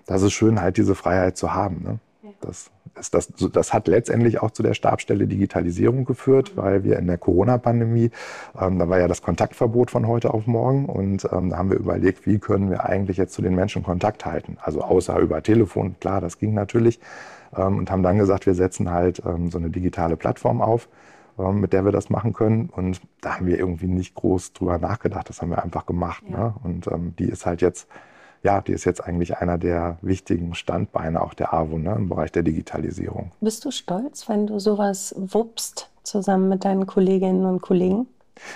das 0.06 0.22
ist 0.22 0.34
schön, 0.34 0.62
halt 0.62 0.78
diese 0.78 0.96
Freiheit 0.96 1.38
zu 1.38 1.54
haben. 1.54 1.84
Ne? 1.84 2.00
Das, 2.42 2.70
ist 3.00 3.14
das, 3.14 3.28
das 3.52 3.74
hat 3.74 3.88
letztendlich 3.88 4.42
auch 4.42 4.52
zu 4.52 4.64
der 4.64 4.74
Stabstelle 4.74 5.28
Digitalisierung 5.28 6.06
geführt, 6.06 6.54
weil 6.56 6.84
wir 6.84 6.98
in 6.98 7.08
der 7.08 7.18
Corona-Pandemie, 7.18 8.12
ähm, 8.60 8.80
da 8.80 8.90
war 8.90 9.00
ja 9.00 9.08
das 9.08 9.22
Kontaktverbot 9.22 9.92
von 9.92 10.08
heute 10.08 10.34
auf 10.34 10.48
morgen 10.48 10.86
und 10.86 11.28
ähm, 11.32 11.50
da 11.50 11.58
haben 11.58 11.70
wir 11.70 11.78
überlegt, 11.78 12.26
wie 12.26 12.40
können 12.40 12.70
wir 12.70 12.86
eigentlich 12.86 13.18
jetzt 13.18 13.34
zu 13.34 13.42
den 13.42 13.56
Menschen 13.56 13.84
Kontakt 13.84 14.26
halten. 14.26 14.58
Also 14.62 14.82
außer 14.82 15.18
über 15.20 15.42
Telefon, 15.42 15.96
klar, 16.00 16.22
das 16.22 16.38
ging 16.38 16.54
natürlich. 16.54 17.00
Ähm, 17.56 17.78
und 17.78 17.92
haben 17.92 18.04
dann 18.04 18.18
gesagt, 18.18 18.46
wir 18.46 18.56
setzen 18.56 18.92
halt 18.92 19.22
ähm, 19.26 19.50
so 19.52 19.58
eine 19.58 19.70
digitale 19.70 20.18
Plattform 20.18 20.62
auf, 20.62 20.88
mit 21.38 21.74
der 21.74 21.86
wir 21.86 21.92
das 21.92 22.10
machen 22.10 22.34
können. 22.34 22.70
Und 22.70 23.02
da 23.22 23.36
haben 23.36 23.46
wir 23.46 23.58
irgendwie 23.58 23.88
nicht 23.88 24.16
groß 24.16 24.54
drüber 24.54 24.78
nachgedacht. 24.78 25.30
Das 25.30 25.42
haben 25.42 25.50
wir 25.50 25.64
einfach 25.64 25.86
gemacht. 25.86 26.24
Ja. 26.30 26.38
Ne? 26.38 26.54
Und 26.64 26.88
ähm, 26.88 27.14
die 27.18 27.26
ist 27.26 27.46
halt 27.46 27.62
jetzt, 27.62 27.88
ja, 28.44 28.62
die 28.62 28.74
ist 28.74 28.86
jetzt 28.86 29.04
eigentlich 29.04 29.38
einer 29.38 29.58
der 29.58 29.98
wichtigen 30.02 30.56
Standbeine 30.56 31.22
auch 31.22 31.34
der 31.34 31.54
AWO 31.54 31.78
ne, 31.78 31.96
im 31.96 32.10
Bereich 32.10 32.32
der 32.32 32.44
Digitalisierung. 32.44 33.32
Bist 33.42 33.66
du 33.66 33.72
stolz, 33.72 34.28
wenn 34.30 34.48
du 34.48 34.60
sowas 34.60 35.16
wuppst 35.18 35.90
zusammen 36.04 36.50
mit 36.50 36.66
deinen 36.66 36.86
Kolleginnen 36.86 37.46
und 37.46 37.62
Kollegen? 37.62 38.08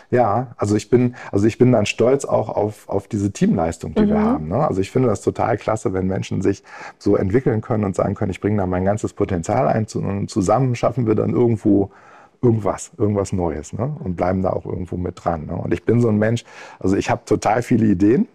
Ja, 0.09 0.53
also 0.57 0.75
ich 0.75 0.89
bin, 0.89 1.15
also 1.31 1.47
ich 1.47 1.57
bin 1.57 1.71
dann 1.71 1.85
stolz 1.85 2.25
auch 2.25 2.50
auf, 2.50 2.88
auf 2.88 3.07
diese 3.07 3.31
Teamleistung, 3.31 3.95
die 3.95 4.03
mhm. 4.03 4.09
wir 4.09 4.21
haben. 4.21 4.47
Ne? 4.47 4.67
Also 4.67 4.81
ich 4.81 4.91
finde 4.91 5.09
das 5.09 5.21
total 5.21 5.57
klasse, 5.57 5.93
wenn 5.93 6.07
Menschen 6.07 6.41
sich 6.41 6.63
so 7.00 7.15
entwickeln 7.15 7.61
können 7.61 7.83
und 7.83 7.95
sagen 7.95 8.15
können, 8.15 8.31
ich 8.31 8.41
bringe 8.41 8.57
da 8.57 8.65
mein 8.65 8.85
ganzes 8.85 9.13
Potenzial 9.13 9.67
ein 9.67 9.88
und 9.95 10.29
zusammen 10.29 10.75
schaffen 10.75 11.07
wir 11.07 11.15
dann 11.15 11.31
irgendwo 11.31 11.91
irgendwas, 12.41 12.91
irgendwas 12.98 13.33
Neues 13.33 13.74
ne? 13.74 13.95
und 14.03 14.15
bleiben 14.15 14.41
da 14.41 14.51
auch 14.51 14.65
irgendwo 14.65 14.98
mit 14.98 15.24
dran. 15.24 15.45
Ne? 15.45 15.55
Und 15.55 15.74
ich 15.74 15.83
bin 15.83 16.01
so 16.01 16.10
ein 16.10 16.17
Mensch, 16.17 16.43
also 16.79 16.95
ich 16.95 17.10
habe 17.10 17.24
total 17.25 17.62
viele 17.62 17.86
Ideen 17.86 18.27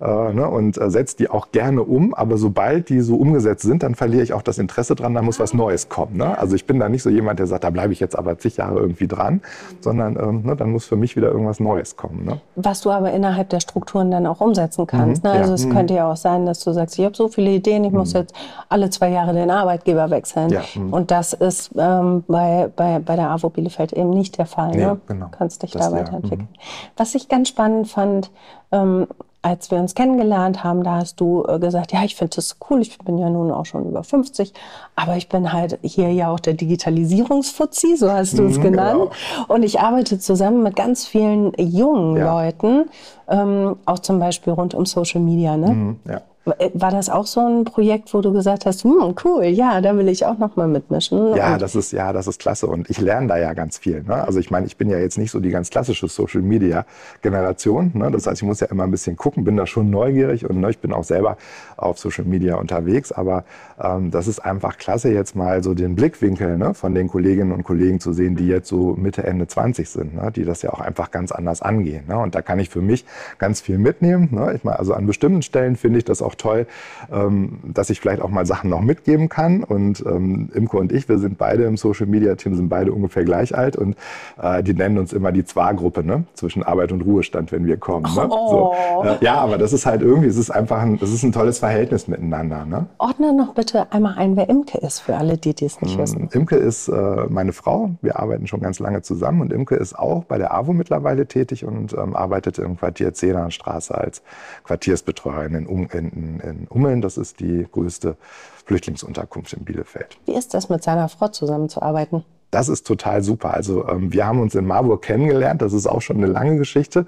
äh, 0.00 0.32
ne, 0.32 0.48
und 0.48 0.78
äh, 0.78 0.90
setze 0.90 1.16
die 1.16 1.30
auch 1.30 1.50
gerne 1.52 1.82
um. 1.82 2.14
Aber 2.14 2.36
sobald 2.36 2.88
die 2.88 3.00
so 3.00 3.16
umgesetzt 3.16 3.62
sind, 3.62 3.82
dann 3.82 3.94
verliere 3.94 4.22
ich 4.22 4.32
auch 4.32 4.42
das 4.42 4.58
Interesse 4.58 4.94
dran, 4.94 5.14
da 5.14 5.22
muss 5.22 5.40
was 5.40 5.54
Neues 5.54 5.88
kommen. 5.88 6.16
Ne? 6.16 6.36
Also 6.38 6.56
ich 6.56 6.66
bin 6.66 6.78
da 6.78 6.88
nicht 6.88 7.02
so 7.02 7.10
jemand, 7.10 7.38
der 7.38 7.46
sagt, 7.46 7.64
da 7.64 7.70
bleibe 7.70 7.92
ich 7.92 8.00
jetzt 8.00 8.16
aber 8.16 8.38
zig 8.38 8.56
Jahre 8.56 8.80
irgendwie 8.80 9.06
dran, 9.06 9.40
sondern 9.80 10.16
ähm, 10.16 10.42
ne, 10.44 10.56
dann 10.56 10.70
muss 10.70 10.84
für 10.84 10.96
mich 10.96 11.16
wieder 11.16 11.28
irgendwas 11.28 11.60
Neues 11.60 11.96
kommen. 11.96 12.24
Ne? 12.24 12.40
Was 12.56 12.80
du 12.80 12.90
aber 12.90 13.12
innerhalb 13.12 13.48
der 13.50 13.60
Strukturen 13.60 14.10
dann 14.10 14.26
auch 14.26 14.40
umsetzen 14.40 14.86
kannst. 14.86 15.24
Mhm, 15.24 15.30
ne? 15.30 15.36
Also 15.36 15.50
ja. 15.50 15.54
es 15.54 15.66
mhm. 15.66 15.72
könnte 15.72 15.94
ja 15.94 16.10
auch 16.10 16.16
sein, 16.16 16.46
dass 16.46 16.62
du 16.62 16.72
sagst, 16.72 16.98
ich 16.98 17.04
habe 17.04 17.16
so 17.16 17.28
viele 17.28 17.50
Ideen, 17.50 17.84
ich 17.84 17.92
mhm. 17.92 17.98
muss 17.98 18.12
jetzt 18.12 18.34
alle 18.68 18.90
zwei 18.90 19.10
Jahre 19.10 19.32
den 19.32 19.50
Arbeitgeber 19.50 20.10
wechseln. 20.10 20.50
Ja. 20.50 20.62
Mhm. 20.74 20.92
Und 20.92 21.10
das 21.10 21.32
ist 21.32 21.70
ähm, 21.76 22.24
bei, 22.26 22.70
bei, 22.74 22.98
bei 22.98 23.16
der 23.16 23.30
AWO 23.30 23.50
Bielefeld 23.50 23.92
eben 23.92 24.10
nicht 24.10 24.38
der 24.38 24.46
Fall. 24.46 24.76
Ja, 24.78 24.94
ne? 24.94 25.00
genau. 25.06 25.26
Du 25.26 25.30
kannst 25.36 25.62
dich 25.62 25.72
das, 25.72 25.88
da 25.88 25.96
weiterentwickeln. 25.96 26.48
Mhm. 26.50 26.58
Was 26.96 27.14
ich 27.14 27.28
ganz 27.28 27.48
spannend 27.48 27.88
fand, 27.88 28.30
ähm, 28.72 29.06
als 29.44 29.70
wir 29.70 29.76
uns 29.76 29.94
kennengelernt 29.94 30.64
haben, 30.64 30.82
da 30.82 30.96
hast 30.96 31.20
du 31.20 31.44
äh, 31.46 31.58
gesagt, 31.58 31.92
ja, 31.92 32.02
ich 32.02 32.16
finde 32.16 32.36
das 32.36 32.56
cool, 32.70 32.80
ich 32.80 32.96
bin 32.98 33.18
ja 33.18 33.28
nun 33.28 33.50
auch 33.50 33.66
schon 33.66 33.86
über 33.86 34.02
50, 34.02 34.54
aber 34.96 35.16
ich 35.18 35.28
bin 35.28 35.52
halt 35.52 35.78
hier 35.82 36.10
ja 36.12 36.30
auch 36.30 36.40
der 36.40 36.54
Digitalisierungsfuzzi, 36.54 37.96
so 37.96 38.10
hast 38.10 38.38
du 38.38 38.46
es 38.46 38.56
mhm, 38.56 38.62
genannt. 38.62 39.10
Genau. 39.10 39.54
Und 39.54 39.62
ich 39.62 39.80
arbeite 39.80 40.18
zusammen 40.18 40.62
mit 40.62 40.76
ganz 40.76 41.06
vielen 41.06 41.52
jungen 41.58 42.16
ja. 42.16 42.32
Leuten, 42.32 42.86
ähm, 43.28 43.76
auch 43.84 43.98
zum 43.98 44.18
Beispiel 44.18 44.54
rund 44.54 44.72
um 44.72 44.86
Social 44.86 45.20
Media. 45.20 45.58
Ne? 45.58 45.68
Mhm, 45.68 46.00
ja. 46.08 46.22
Äh, 46.58 46.70
war 46.74 46.90
das 46.90 47.08
auch 47.08 47.26
so 47.26 47.40
ein 47.40 47.64
Projekt, 47.64 48.12
wo 48.12 48.20
du 48.20 48.32
gesagt 48.32 48.66
hast, 48.66 48.84
hm, 48.84 49.14
cool, 49.24 49.44
ja, 49.44 49.80
da 49.80 49.96
will 49.96 50.08
ich 50.08 50.26
auch 50.26 50.38
noch 50.38 50.56
mal 50.56 50.68
mitmischen? 50.68 51.34
Ja, 51.36 51.56
das 51.56 51.74
ist 51.74 51.92
ja, 51.92 52.12
das 52.12 52.26
ist 52.26 52.40
klasse 52.40 52.66
und 52.66 52.90
ich 52.90 53.00
lerne 53.00 53.28
da 53.28 53.38
ja 53.38 53.54
ganz 53.54 53.78
viel. 53.78 54.02
Ne? 54.02 54.14
Also 54.14 54.38
ich 54.38 54.50
meine, 54.50 54.66
ich 54.66 54.76
bin 54.76 54.90
ja 54.90 54.98
jetzt 54.98 55.16
nicht 55.16 55.30
so 55.30 55.40
die 55.40 55.50
ganz 55.50 55.70
klassische 55.70 56.08
Social 56.08 56.42
Media 56.42 56.84
Generation. 57.22 57.92
Ne? 57.94 58.10
Das 58.10 58.26
heißt, 58.26 58.42
ich 58.42 58.46
muss 58.46 58.60
ja 58.60 58.66
immer 58.66 58.84
ein 58.84 58.90
bisschen 58.90 59.16
gucken, 59.16 59.44
bin 59.44 59.56
da 59.56 59.66
schon 59.66 59.90
neugierig 59.90 60.48
und 60.48 60.60
ne, 60.60 60.70
ich 60.70 60.78
bin 60.78 60.92
auch 60.92 61.04
selber 61.04 61.36
auf 61.76 61.98
Social 61.98 62.24
Media 62.24 62.56
unterwegs. 62.56 63.12
Aber 63.12 63.44
ähm, 63.82 64.10
das 64.10 64.28
ist 64.28 64.40
einfach 64.40 64.76
klasse, 64.76 65.10
jetzt 65.10 65.34
mal 65.34 65.62
so 65.62 65.74
den 65.74 65.94
Blickwinkel 65.94 66.58
ne, 66.58 66.74
von 66.74 66.94
den 66.94 67.08
Kolleginnen 67.08 67.52
und 67.52 67.64
Kollegen 67.64 68.00
zu 68.00 68.12
sehen, 68.12 68.36
die 68.36 68.46
jetzt 68.46 68.68
so 68.68 68.94
Mitte 68.96 69.24
Ende 69.24 69.46
20 69.46 69.88
sind, 69.88 70.14
ne? 70.14 70.30
die 70.30 70.44
das 70.44 70.62
ja 70.62 70.72
auch 70.72 70.80
einfach 70.80 71.10
ganz 71.10 71.32
anders 71.32 71.62
angehen. 71.62 72.04
Ne? 72.06 72.18
Und 72.18 72.34
da 72.34 72.42
kann 72.42 72.58
ich 72.58 72.68
für 72.68 72.82
mich 72.82 73.04
ganz 73.38 73.60
viel 73.60 73.78
mitnehmen. 73.78 74.28
Ne? 74.30 74.52
Ich 74.54 74.64
meine, 74.64 74.78
also 74.78 74.92
an 74.94 75.06
bestimmten 75.06 75.42
Stellen 75.42 75.76
finde 75.76 75.98
ich 75.98 76.04
das 76.04 76.20
auch 76.22 76.33
auch 76.34 76.36
toll, 76.36 76.66
ähm, 77.12 77.60
dass 77.64 77.90
ich 77.90 78.00
vielleicht 78.00 78.20
auch 78.20 78.28
mal 78.28 78.46
Sachen 78.46 78.70
noch 78.70 78.80
mitgeben 78.80 79.28
kann. 79.28 79.64
Und 79.64 80.04
ähm, 80.06 80.50
Imke 80.54 80.76
und 80.76 80.92
ich, 80.92 81.08
wir 81.08 81.18
sind 81.18 81.38
beide 81.38 81.64
im 81.64 81.76
Social 81.76 82.06
Media 82.06 82.34
Team, 82.34 82.54
sind 82.54 82.68
beide 82.68 82.92
ungefähr 82.92 83.24
gleich 83.24 83.56
alt 83.56 83.76
und 83.76 83.96
äh, 84.40 84.62
die 84.62 84.74
nennen 84.74 84.98
uns 84.98 85.12
immer 85.12 85.32
die 85.32 85.44
Zwar-Gruppe, 85.44 86.04
ne? 86.04 86.24
zwischen 86.34 86.62
Arbeit 86.62 86.92
und 86.92 87.02
Ruhestand, 87.02 87.52
wenn 87.52 87.66
wir 87.66 87.76
kommen. 87.76 88.12
Ne? 88.14 88.28
Oh. 88.28 88.74
So, 89.02 89.08
äh, 89.08 89.16
ja, 89.20 89.36
aber 89.36 89.58
das 89.58 89.72
ist 89.72 89.86
halt 89.86 90.02
irgendwie, 90.02 90.28
es 90.28 90.36
ist 90.36 90.50
einfach 90.50 90.82
ein, 90.82 90.98
es 91.00 91.12
ist 91.12 91.22
ein 91.22 91.32
tolles 91.32 91.58
Verhältnis 91.58 92.08
miteinander. 92.08 92.64
Ne? 92.64 92.86
Ordne 92.98 93.34
noch 93.34 93.54
bitte 93.54 93.92
einmal 93.92 94.14
ein, 94.16 94.36
wer 94.36 94.48
Imke 94.48 94.78
ist, 94.78 95.00
für 95.00 95.16
alle, 95.16 95.36
die 95.36 95.54
es 95.64 95.80
nicht 95.80 95.96
mm, 95.96 96.00
wissen. 96.00 96.28
Imke 96.32 96.56
ist 96.56 96.88
äh, 96.88 97.26
meine 97.28 97.52
Frau. 97.52 97.90
Wir 98.02 98.18
arbeiten 98.18 98.46
schon 98.46 98.60
ganz 98.60 98.78
lange 98.78 99.02
zusammen 99.02 99.40
und 99.40 99.52
Imke 99.52 99.76
ist 99.76 99.98
auch 99.98 100.24
bei 100.24 100.38
der 100.38 100.52
AWO 100.54 100.72
mittlerweile 100.72 101.26
tätig 101.26 101.64
und 101.64 101.92
ähm, 101.92 102.16
arbeitet 102.16 102.58
im 102.58 102.76
Quartier 102.76 103.14
Zehnernstraße 103.14 103.96
als 103.96 104.22
Quartiersbetreuerin 104.64 105.54
in, 105.54 105.66
um, 105.66 105.88
in, 105.92 106.10
in 106.40 106.66
Ummeln. 106.68 107.00
Das 107.00 107.16
ist 107.16 107.40
die 107.40 107.66
größte 107.70 108.16
Flüchtlingsunterkunft 108.64 109.52
in 109.52 109.64
Bielefeld. 109.64 110.18
Wie 110.26 110.34
ist 110.34 110.54
das, 110.54 110.68
mit 110.68 110.82
seiner 110.82 111.08
Frau 111.08 111.28
zusammenzuarbeiten? 111.28 112.24
Das 112.54 112.68
ist 112.68 112.86
total 112.86 113.20
super. 113.20 113.52
Also 113.52 113.88
ähm, 113.88 114.12
wir 114.12 114.26
haben 114.26 114.38
uns 114.38 114.54
in 114.54 114.64
Marburg 114.64 115.02
kennengelernt. 115.02 115.60
Das 115.60 115.72
ist 115.72 115.88
auch 115.88 116.00
schon 116.00 116.18
eine 116.18 116.26
lange 116.26 116.56
Geschichte. 116.56 117.04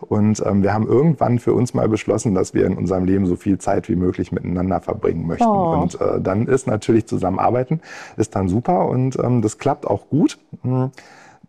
Und 0.00 0.42
ähm, 0.44 0.64
wir 0.64 0.74
haben 0.74 0.88
irgendwann 0.88 1.38
für 1.38 1.54
uns 1.54 1.72
mal 1.72 1.88
beschlossen, 1.88 2.34
dass 2.34 2.52
wir 2.52 2.66
in 2.66 2.76
unserem 2.76 3.04
Leben 3.04 3.26
so 3.26 3.36
viel 3.36 3.58
Zeit 3.58 3.88
wie 3.88 3.94
möglich 3.94 4.32
miteinander 4.32 4.80
verbringen 4.80 5.24
möchten. 5.24 5.46
Oh. 5.46 5.78
Und 5.80 6.00
äh, 6.00 6.20
dann 6.20 6.48
ist 6.48 6.66
natürlich 6.66 7.06
Zusammenarbeiten 7.06 7.80
ist 8.16 8.34
dann 8.34 8.48
super 8.48 8.88
und 8.88 9.16
ähm, 9.22 9.40
das 9.40 9.58
klappt 9.58 9.86
auch 9.86 10.08
gut. 10.08 10.38
Mhm. 10.64 10.90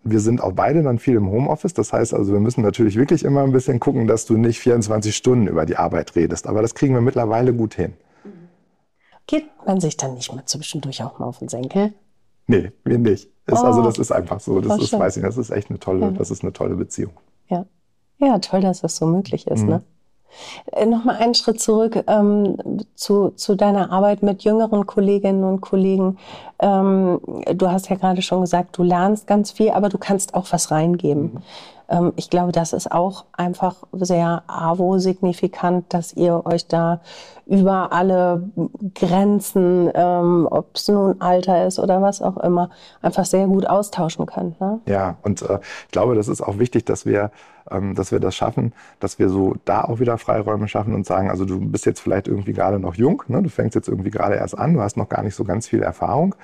Wir 0.03 0.19
sind 0.19 0.41
auch 0.41 0.53
beide 0.53 0.81
dann 0.81 0.97
viel 0.97 1.15
im 1.15 1.29
Homeoffice. 1.29 1.73
Das 1.73 1.91
heißt 1.91 2.13
also, 2.13 2.31
wir 2.31 2.39
müssen 2.39 2.61
natürlich 2.61 2.95
wirklich 2.95 3.23
immer 3.23 3.43
ein 3.43 3.51
bisschen 3.51 3.79
gucken, 3.79 4.07
dass 4.07 4.25
du 4.25 4.37
nicht 4.37 4.59
24 4.59 5.15
Stunden 5.15 5.47
über 5.47 5.65
die 5.65 5.75
Arbeit 5.75 6.15
redest. 6.15 6.47
Aber 6.47 6.61
das 6.61 6.73
kriegen 6.73 6.93
wir 6.93 7.01
mittlerweile 7.01 7.53
gut 7.53 7.73
hin. 7.73 7.93
Geht 9.27 9.45
man 9.65 9.79
sich 9.79 9.97
dann 9.97 10.15
nicht 10.15 10.33
mal 10.33 10.45
zwischendurch 10.45 11.03
auch 11.03 11.19
mal 11.19 11.25
auf 11.25 11.39
den 11.39 11.49
Senkel? 11.49 11.93
Nee, 12.47 12.71
wir 12.83 12.97
nicht. 12.97 13.29
Ist, 13.45 13.61
oh. 13.61 13.65
Also 13.65 13.83
das 13.83 13.99
ist 13.99 14.11
einfach 14.11 14.39
so. 14.39 14.59
Das 14.61 14.81
ist, 14.81 14.91
weiß 14.91 15.17
ich, 15.17 15.23
das 15.23 15.37
ist 15.37 15.51
echt 15.51 15.69
eine 15.69 15.79
tolle, 15.79 16.01
ja. 16.01 16.11
das 16.11 16.31
ist 16.31 16.43
eine 16.43 16.53
tolle 16.53 16.75
Beziehung. 16.75 17.13
Ja. 17.47 17.65
Ja, 18.17 18.39
toll, 18.39 18.61
dass 18.61 18.81
das 18.81 18.95
so 18.95 19.05
möglich 19.05 19.47
ist. 19.47 19.63
Mhm. 19.63 19.69
Ne? 19.69 19.83
Äh, 20.71 20.85
Nochmal 20.85 21.17
einen 21.17 21.35
Schritt 21.35 21.61
zurück 21.61 22.03
ähm, 22.07 22.57
zu, 22.95 23.29
zu 23.29 23.55
deiner 23.55 23.91
Arbeit 23.91 24.23
mit 24.23 24.43
jüngeren 24.43 24.85
Kolleginnen 24.85 25.43
und 25.43 25.61
Kollegen. 25.61 26.17
Ähm, 26.59 27.19
du 27.53 27.71
hast 27.71 27.89
ja 27.89 27.95
gerade 27.95 28.21
schon 28.21 28.41
gesagt, 28.41 28.77
du 28.77 28.83
lernst 28.83 29.27
ganz 29.27 29.51
viel, 29.51 29.71
aber 29.71 29.89
du 29.89 29.97
kannst 29.97 30.33
auch 30.33 30.47
was 30.51 30.71
reingeben. 30.71 31.33
Mhm. 31.33 31.41
Ähm, 31.89 32.13
ich 32.15 32.29
glaube, 32.29 32.51
das 32.51 32.73
ist 32.73 32.91
auch 32.91 33.25
einfach 33.33 33.83
sehr 33.91 34.43
AWO-signifikant, 34.47 35.93
dass 35.93 36.13
ihr 36.13 36.45
euch 36.45 36.67
da 36.67 37.01
über 37.45 37.91
alle 37.91 38.49
Grenzen, 38.93 39.89
ähm, 39.93 40.47
ob 40.49 40.75
es 40.75 40.87
nun 40.87 41.19
Alter 41.19 41.65
ist 41.65 41.79
oder 41.79 42.01
was 42.01 42.21
auch 42.21 42.37
immer, 42.37 42.69
einfach 43.01 43.25
sehr 43.25 43.47
gut 43.47 43.65
austauschen 43.65 44.27
könnt. 44.27 44.61
Ne? 44.61 44.79
Ja, 44.85 45.17
und 45.23 45.41
äh, 45.41 45.59
ich 45.85 45.91
glaube, 45.91 46.15
das 46.15 46.27
ist 46.27 46.41
auch 46.41 46.59
wichtig, 46.59 46.85
dass 46.85 47.05
wir 47.05 47.31
ähm, 47.71 47.95
dass 47.95 48.11
wir 48.11 48.19
das 48.19 48.35
schaffen, 48.35 48.73
dass 48.99 49.19
wir 49.19 49.29
so 49.29 49.55
da 49.65 49.83
auch 49.83 49.99
wieder 49.99 50.17
Freiräume 50.17 50.67
schaffen 50.67 50.93
und 50.93 51.05
sagen, 51.05 51.29
also 51.29 51.45
du 51.45 51.59
bist 51.59 51.85
jetzt 51.85 51.99
vielleicht 51.99 52.27
irgendwie 52.27 52.53
gerade 52.53 52.79
noch 52.79 52.95
jung, 52.95 53.23
ne? 53.27 53.43
du 53.43 53.49
fängst 53.49 53.75
jetzt 53.75 53.87
irgendwie 53.87 54.11
gerade 54.11 54.35
erst 54.35 54.57
an, 54.57 54.73
du 54.73 54.81
hast 54.81 54.97
noch 54.97 55.09
gar 55.09 55.23
nicht 55.23 55.35
so 55.35 55.43
ganz 55.43 55.67
viel 55.67 55.81
Erfahrung. 55.81 56.35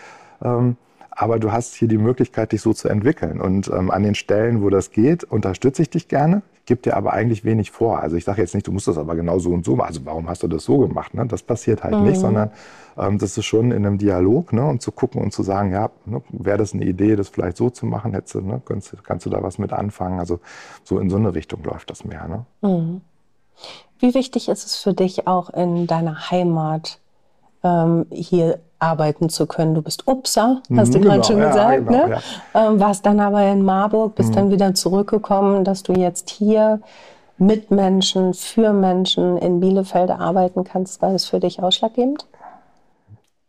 Ähm, 0.43 0.77
aber 1.15 1.39
du 1.39 1.51
hast 1.51 1.75
hier 1.75 1.87
die 1.87 1.97
Möglichkeit, 1.97 2.51
dich 2.51 2.61
so 2.61 2.73
zu 2.73 2.89
entwickeln. 2.89 3.39
Und 3.39 3.69
ähm, 3.69 3.89
an 3.89 4.03
den 4.03 4.15
Stellen, 4.15 4.61
wo 4.61 4.69
das 4.69 4.91
geht, 4.91 5.23
unterstütze 5.23 5.81
ich 5.81 5.89
dich 5.89 6.09
gerne, 6.09 6.41
gebe 6.65 6.81
dir 6.81 6.97
aber 6.97 7.13
eigentlich 7.13 7.45
wenig 7.45 7.71
vor. 7.71 7.99
Also 7.99 8.17
ich 8.17 8.25
sage 8.25 8.41
jetzt 8.41 8.53
nicht, 8.53 8.67
du 8.67 8.73
musst 8.73 8.87
das 8.89 8.97
aber 8.97 9.15
genau 9.15 9.39
so 9.39 9.51
und 9.51 9.63
so 9.63 9.77
machen. 9.77 9.87
Also 9.87 10.01
warum 10.03 10.27
hast 10.27 10.43
du 10.43 10.47
das 10.49 10.65
so 10.65 10.77
gemacht? 10.79 11.13
Ne? 11.13 11.25
Das 11.25 11.41
passiert 11.41 11.83
halt 11.83 11.95
mhm. 11.95 12.03
nicht, 12.03 12.19
sondern 12.19 12.51
ähm, 12.97 13.17
das 13.17 13.37
ist 13.37 13.45
schon 13.45 13.71
in 13.71 13.85
einem 13.85 13.97
Dialog 13.97 14.51
ne? 14.51 14.65
und 14.65 14.81
zu 14.81 14.91
gucken 14.91 15.21
und 15.21 15.31
zu 15.31 15.41
sagen, 15.41 15.71
ja, 15.71 15.89
ne, 16.05 16.21
wäre 16.29 16.57
das 16.57 16.73
eine 16.73 16.83
Idee, 16.83 17.15
das 17.15 17.29
vielleicht 17.29 17.55
so 17.55 17.69
zu 17.69 17.85
machen, 17.85 18.13
hättest, 18.13 18.35
ne? 18.35 18.61
kannst, 18.65 18.93
kannst, 19.05 19.25
du 19.25 19.29
da 19.29 19.41
was 19.41 19.57
mit 19.57 19.71
anfangen? 19.71 20.19
Also 20.19 20.41
so 20.83 20.99
in 20.99 21.09
so 21.09 21.15
eine 21.15 21.33
Richtung 21.33 21.63
läuft 21.63 21.89
das 21.89 22.03
mehr. 22.03 22.27
Ne? 22.27 22.45
Mhm. 22.61 23.01
Wie 23.99 24.13
wichtig 24.13 24.49
ist 24.49 24.65
es 24.65 24.75
für 24.75 24.93
dich 24.93 25.27
auch 25.27 25.49
in 25.49 25.87
deiner 25.87 26.29
Heimat 26.29 26.99
ähm, 27.65 28.05
hier 28.11 28.59
arbeiten 28.79 29.29
zu 29.29 29.47
können. 29.47 29.73
Du 29.73 29.81
bist 29.81 30.07
Upsa, 30.07 30.61
hast 30.75 30.93
du 30.93 30.99
mhm, 30.99 31.01
genau, 31.03 31.13
gerade 31.15 31.27
schon 31.27 31.37
gesagt, 31.37 31.57
ja, 31.57 31.77
genau, 31.77 32.07
ne? 32.07 32.21
Ja. 32.53 32.67
Ähm, 32.67 32.79
warst 32.79 33.05
dann 33.05 33.19
aber 33.19 33.43
in 33.43 33.63
Marburg, 33.63 34.15
bist 34.15 34.29
mhm. 34.29 34.35
dann 34.35 34.51
wieder 34.51 34.73
zurückgekommen, 34.75 35.63
dass 35.63 35.83
du 35.83 35.93
jetzt 35.93 36.29
hier 36.29 36.79
mit 37.37 37.71
Menschen, 37.71 38.33
für 38.33 38.71
Menschen 38.71 39.37
in 39.37 39.59
Bielefeld 39.59 40.09
arbeiten 40.09 40.63
kannst. 40.63 41.01
War 41.01 41.11
das 41.11 41.25
für 41.25 41.39
dich 41.39 41.61
ausschlaggebend? 41.61 42.25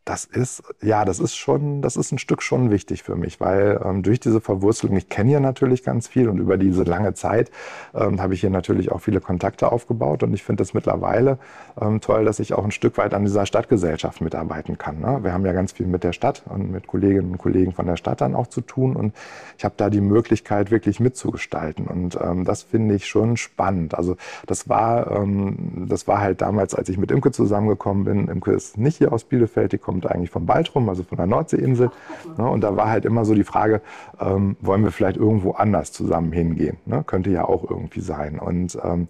Das 0.07 0.25
ist, 0.25 0.63
ja, 0.83 1.05
das 1.05 1.19
ist 1.19 1.35
schon, 1.35 1.83
das 1.83 1.97
ist 1.97 2.13
ein 2.13 2.19
Stück 2.19 2.41
schon 2.41 2.71
wichtig 2.71 3.03
für 3.03 3.17
mich, 3.17 3.41
weil 3.41 3.81
ähm, 3.85 4.05
durch 4.05 4.21
diese 4.21 4.41
Verwurzelung, 4.41 4.97
ich 4.97 5.09
kenne 5.09 5.31
hier 5.31 5.41
natürlich 5.41 5.83
ganz 5.83 6.07
viel 6.07 6.29
und 6.29 6.39
über 6.39 6.57
diese 6.57 6.85
lange 6.85 7.15
Zeit 7.15 7.51
ähm, 7.93 8.23
habe 8.23 8.33
ich 8.33 8.41
hier 8.41 8.51
natürlich 8.51 8.93
auch 8.93 9.01
viele 9.01 9.21
Kontakte 9.21 9.73
aufgebaut 9.73 10.23
und 10.23 10.33
ich 10.33 10.45
finde 10.45 10.63
es 10.63 10.75
mittlerweile 10.75 11.39
ähm, 11.81 12.01
toll, 12.01 12.25
dass 12.25 12.39
ich 12.39 12.55
auch 12.55 12.65
ein 12.65 12.71
Stück 12.71 12.99
weit 12.99 13.15
an 13.15 13.25
dieser 13.25 13.47
Stadtgesellschaft 13.47 14.21
mitarbeiten 14.21 14.79
kann. 14.79 15.01
Ne? 15.01 15.25
Wir 15.25 15.33
haben 15.33 15.45
ja 15.45 15.53
ganz 15.53 15.73
viel 15.73 15.87
mit 15.87 16.05
der 16.05 16.13
Stadt 16.13 16.45
und 16.49 16.71
mit 16.71 16.87
Kolleginnen 16.87 17.33
und 17.33 17.39
Kollegen 17.39 17.73
von 17.73 17.87
der 17.87 17.97
Stadt 17.97 18.21
dann 18.21 18.37
auch 18.37 18.47
zu 18.47 18.61
tun 18.61 18.95
und 18.95 19.13
ich 19.59 19.65
habe 19.65 19.75
da 19.77 19.91
die 19.91 20.01
Möglichkeit, 20.01 20.71
wirklich 20.71 21.01
mitzugestalten 21.01 21.89
und 21.89 22.17
ähm, 22.23 22.45
das 22.45 22.63
finde 22.63 22.95
ich 22.95 23.09
schon 23.09 23.37
spannend. 23.37 23.95
Also 23.95 24.17
das 24.47 24.69
war, 24.69 25.11
ähm, 25.11 25.87
das 25.89 26.07
war 26.07 26.21
halt 26.21 26.43
damals, 26.43 26.77
als 26.77 26.89
ich 26.89 26.97
mit 26.97 27.11
Imke 27.11 27.33
zusammengekommen 27.33 28.05
bin. 28.05 28.29
Imke 28.29 28.53
ist 28.53 28.79
nicht 28.79 28.99
hier 28.99 29.13
aus 29.13 29.25
Bielefeld, 29.25 29.73
die 29.73 29.79
kommt 29.79 29.96
kommt 29.97 30.13
eigentlich 30.13 30.31
vom 30.31 30.45
Baltrum, 30.47 30.89
also 30.89 31.03
von 31.03 31.17
der 31.17 31.27
Nordseeinsel. 31.27 31.91
Ne, 32.37 32.49
und 32.49 32.61
da 32.61 32.77
war 32.77 32.91
halt 32.91 33.05
immer 33.05 33.25
so 33.25 33.35
die 33.35 33.45
Frage, 33.45 33.81
ähm, 34.21 34.57
wollen 34.61 34.85
wir 34.85 34.93
vielleicht 34.93 35.17
irgendwo 35.17 35.53
anders 35.53 35.93
zusammen 35.93 36.33
hingehen? 36.33 36.77
Ne? 36.85 37.03
Könnte 37.07 37.31
ja 37.31 37.45
auch 37.45 37.69
irgendwie 37.69 38.01
sein. 38.01 38.39
Und 38.39 38.79
ähm, 38.85 39.09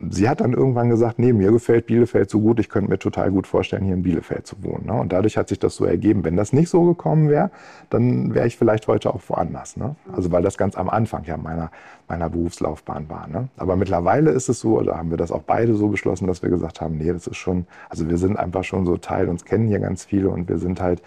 sie 0.00 0.28
hat 0.28 0.40
dann 0.40 0.52
irgendwann 0.52 0.88
gesagt, 0.88 1.18
nee, 1.18 1.32
mir 1.32 1.50
gefällt 1.50 1.86
Bielefeld 1.86 2.30
so 2.30 2.40
gut, 2.40 2.60
ich 2.60 2.68
könnte 2.68 2.90
mir 2.90 2.98
total 2.98 3.32
gut 3.32 3.46
vorstellen, 3.46 3.84
hier 3.84 3.94
in 3.94 4.02
Bielefeld 4.02 4.46
zu 4.46 4.62
wohnen. 4.62 4.86
Ne? 4.86 4.92
Und 4.92 5.12
dadurch 5.12 5.36
hat 5.36 5.48
sich 5.48 5.58
das 5.58 5.74
so 5.74 5.84
ergeben. 5.84 6.24
Wenn 6.24 6.36
das 6.36 6.52
nicht 6.52 6.68
so 6.68 6.84
gekommen 6.84 7.28
wäre, 7.28 7.50
dann 7.90 8.32
wäre 8.32 8.46
ich 8.46 8.56
vielleicht 8.56 8.86
heute 8.86 9.12
auch 9.12 9.20
woanders. 9.26 9.76
Ne? 9.76 9.96
Also 10.12 10.30
weil 10.30 10.42
das 10.42 10.56
ganz 10.56 10.76
am 10.76 10.88
Anfang 10.88 11.24
ja 11.24 11.36
meiner, 11.36 11.70
meiner 12.06 12.30
Berufslaufbahn 12.30 13.08
war. 13.08 13.26
Ne? 13.26 13.48
Aber 13.56 13.74
mittlerweile 13.74 14.30
ist 14.30 14.48
es 14.48 14.60
so, 14.60 14.78
oder 14.78 14.96
haben 14.96 15.10
wir 15.10 15.16
das 15.16 15.32
auch 15.32 15.42
beide 15.42 15.74
so 15.74 15.88
beschlossen, 15.88 16.28
dass 16.28 16.42
wir 16.42 16.50
gesagt 16.50 16.80
haben, 16.80 16.96
nee, 16.96 17.12
das 17.12 17.26
ist 17.26 17.36
schon, 17.36 17.66
also 17.88 18.08
wir 18.08 18.18
sind 18.18 18.38
einfach 18.38 18.62
schon 18.62 18.86
so 18.86 18.96
Teil, 18.98 19.28
uns 19.28 19.44
kennen 19.44 19.66
hier 19.66 19.80
ganz 19.80 20.04
viele 20.04 20.30
und 20.30 20.48
wir 20.48 20.58
sind 20.58 20.80
halt 20.80 21.02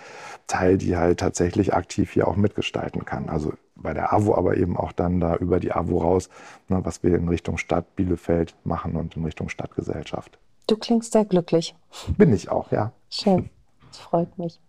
Teil, 0.47 0.77
die 0.77 0.97
halt 0.97 1.19
tatsächlich 1.21 1.73
aktiv 1.73 2.11
hier 2.11 2.27
auch 2.27 2.35
mitgestalten 2.35 3.05
kann. 3.05 3.29
Also 3.29 3.53
bei 3.81 3.93
der 3.93 4.13
AWO, 4.13 4.35
aber 4.35 4.57
eben 4.57 4.77
auch 4.77 4.91
dann 4.91 5.19
da 5.19 5.35
über 5.35 5.59
die 5.59 5.71
AWO 5.71 5.99
raus, 5.99 6.29
ne, 6.67 6.79
was 6.83 7.03
wir 7.03 7.15
in 7.15 7.27
Richtung 7.27 7.57
Stadt 7.57 7.95
Bielefeld 7.95 8.55
machen 8.63 8.95
und 8.95 9.15
in 9.15 9.25
Richtung 9.25 9.49
Stadtgesellschaft. 9.49 10.37
Du 10.67 10.77
klingst 10.77 11.13
sehr 11.13 11.25
glücklich. 11.25 11.75
Bin 12.17 12.33
ich 12.33 12.49
auch, 12.49 12.71
ja. 12.71 12.91
Schön, 13.09 13.49
das 13.87 13.99
freut 13.99 14.37
mich. 14.37 14.59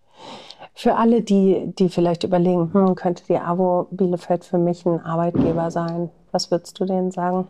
Für 0.74 0.96
alle, 0.96 1.22
die, 1.22 1.72
die 1.78 1.88
vielleicht 1.88 2.24
überlegen, 2.24 2.72
hm, 2.72 2.94
könnte 2.94 3.24
die 3.28 3.36
AWO 3.36 3.88
Bielefeld 3.90 4.44
für 4.44 4.58
mich 4.58 4.86
ein 4.86 5.00
Arbeitgeber 5.00 5.70
sein, 5.70 6.10
was 6.30 6.50
würdest 6.50 6.80
du 6.80 6.86
denen 6.86 7.10
sagen? 7.10 7.48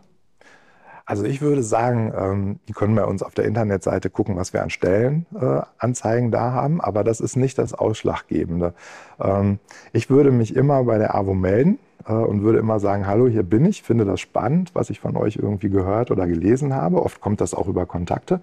Also 1.05 1.25
ich 1.25 1.41
würde 1.41 1.63
sagen, 1.63 2.13
ähm, 2.17 2.59
die 2.67 2.73
können 2.73 2.95
bei 2.95 3.03
uns 3.03 3.23
auf 3.23 3.33
der 3.33 3.45
Internetseite 3.45 4.09
gucken, 4.09 4.37
was 4.37 4.53
wir 4.53 4.63
an 4.63 4.69
Stellenanzeigen 4.69 6.29
äh, 6.29 6.31
da 6.31 6.51
haben, 6.53 6.79
aber 6.79 7.03
das 7.03 7.19
ist 7.19 7.35
nicht 7.35 7.57
das 7.57 7.73
Ausschlaggebende. 7.73 8.73
Ähm, 9.19 9.59
ich 9.91 10.09
würde 10.09 10.31
mich 10.31 10.55
immer 10.55 10.83
bei 10.85 10.97
der 10.97 11.13
AWO 11.15 11.33
melden 11.33 11.77
äh, 12.07 12.13
und 12.13 12.43
würde 12.43 12.59
immer 12.59 12.79
sagen, 12.79 13.05
hallo, 13.05 13.27
hier 13.27 13.43
bin 13.43 13.65
ich, 13.65 13.83
finde 13.83 14.05
das 14.05 14.21
spannend, 14.21 14.71
was 14.75 14.89
ich 14.89 15.01
von 15.01 15.17
euch 15.17 15.35
irgendwie 15.35 15.69
gehört 15.69 16.09
oder 16.09 16.25
gelesen 16.25 16.73
habe. 16.73 17.03
Oft 17.03 17.19
kommt 17.19 17.41
das 17.41 17.53
auch 17.53 17.67
über 17.67 17.85
Kontakte. 17.85 18.41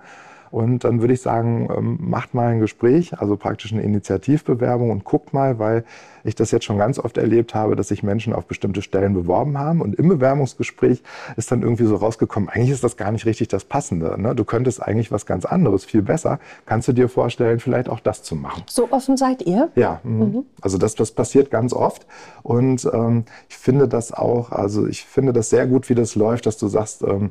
Und 0.51 0.85
dann 0.85 1.01
würde 1.01 1.15
ich 1.15 1.21
sagen, 1.21 1.69
ähm, 1.77 1.99
macht 2.01 2.35
mal 2.35 2.49
ein 2.49 2.61
Gespräch, 2.61 3.19
also 3.19 3.37
praktisch 3.37 3.73
eine 3.73 3.83
Initiativbewerbung 3.83 4.91
und 4.91 5.05
guckt 5.05 5.33
mal, 5.33 5.59
weil 5.59 5.85
ich 6.25 6.35
das 6.35 6.51
jetzt 6.51 6.65
schon 6.65 6.79
ganz 6.79 6.99
oft 6.99 7.17
erlebt 7.17 7.55
habe, 7.55 7.77
dass 7.77 7.89
sich 7.89 8.03
Menschen 8.03 8.33
auf 8.33 8.47
bestimmte 8.47 8.83
Stellen 8.83 9.15
beworben 9.15 9.59
haben 9.59 9.81
und 9.81 9.95
im 9.95 10.09
Bewerbungsgespräch 10.09 11.03
ist 11.37 11.51
dann 11.51 11.63
irgendwie 11.63 11.85
so 11.85 11.97
rausgekommen, 11.97 12.49
eigentlich 12.49 12.71
ist 12.71 12.85
das 12.85 12.97
gar 12.97 13.13
nicht 13.13 13.27
richtig 13.27 13.49
das 13.49 13.65
Passende. 13.65 14.21
Ne? 14.21 14.35
Du 14.35 14.45
könntest 14.45 14.83
eigentlich 14.83 15.13
was 15.13 15.25
ganz 15.25 15.45
anderes, 15.45 15.85
viel 15.85 16.03
besser. 16.03 16.41
Kannst 16.67 16.89
du 16.89 16.93
dir 16.93 17.09
vorstellen, 17.09 17.61
vielleicht 17.61 17.89
auch 17.89 18.01
das 18.01 18.23
zu 18.23 18.35
machen? 18.35 18.65
So 18.67 18.91
offen 18.91 19.17
seid 19.17 19.43
ihr? 19.43 19.71
Ja, 19.77 20.01
mhm. 20.03 20.19
mhm. 20.19 20.45
also 20.61 20.79
das, 20.79 20.95
das 20.95 21.13
passiert 21.13 21.51
ganz 21.51 21.73
oft 21.73 22.07
und 22.43 22.89
ähm, 22.93 23.25
ich 23.49 23.57
finde 23.57 23.89
das 23.89 24.13
auch, 24.13 24.51
also 24.51 24.87
ich 24.87 25.05
finde 25.05 25.33
das 25.33 25.51
sehr 25.51 25.67
gut, 25.67 25.89
wie 25.89 25.95
das 25.95 26.15
läuft, 26.15 26.47
dass 26.47 26.59
du 26.59 26.69
sagst, 26.69 27.03
ähm, 27.03 27.31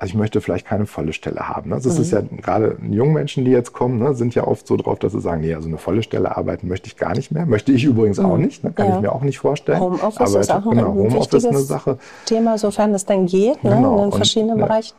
also 0.00 0.12
ich 0.12 0.16
möchte 0.16 0.40
vielleicht 0.40 0.66
keine 0.66 0.86
volle 0.86 1.12
Stelle 1.12 1.46
haben. 1.46 1.68
Ne? 1.68 1.78
Das 1.82 1.96
mhm. 1.96 2.02
ist 2.02 2.10
ja 2.10 2.22
gerade 2.22 2.78
jungen 2.90 3.12
Menschen, 3.12 3.44
die 3.44 3.50
jetzt 3.50 3.74
kommen, 3.74 3.98
ne, 3.98 4.14
sind 4.14 4.34
ja 4.34 4.46
oft 4.46 4.66
so 4.66 4.78
drauf, 4.78 4.98
dass 4.98 5.12
sie 5.12 5.20
sagen, 5.20 5.42
nee, 5.42 5.54
also 5.54 5.68
eine 5.68 5.76
volle 5.76 6.02
Stelle 6.02 6.34
arbeiten 6.34 6.68
möchte 6.68 6.86
ich 6.86 6.96
gar 6.96 7.14
nicht 7.14 7.30
mehr. 7.32 7.44
Möchte 7.44 7.70
ich 7.72 7.84
übrigens 7.84 8.18
mhm. 8.18 8.24
auch 8.24 8.38
nicht, 8.38 8.64
ne? 8.64 8.72
kann 8.72 8.88
ja. 8.88 8.94
ich 8.96 9.02
mir 9.02 9.12
auch 9.12 9.20
nicht 9.20 9.38
vorstellen. 9.38 9.78
Homeoffice 9.78 10.34
ist 10.36 10.50
auch 10.50 10.64
genau, 10.64 10.92
ein 10.92 10.94
Homeoffice 10.94 11.44
eine 11.44 11.58
Sache. 11.58 11.98
Thema, 12.24 12.56
sofern 12.56 12.94
es 12.94 13.04
dann 13.04 13.26
geht, 13.26 13.62
ne? 13.62 13.76
genau. 13.76 13.96
in 13.96 14.02
den 14.04 14.12
verschiedenen 14.12 14.54
Und, 14.54 14.68
Bereichen. 14.68 14.96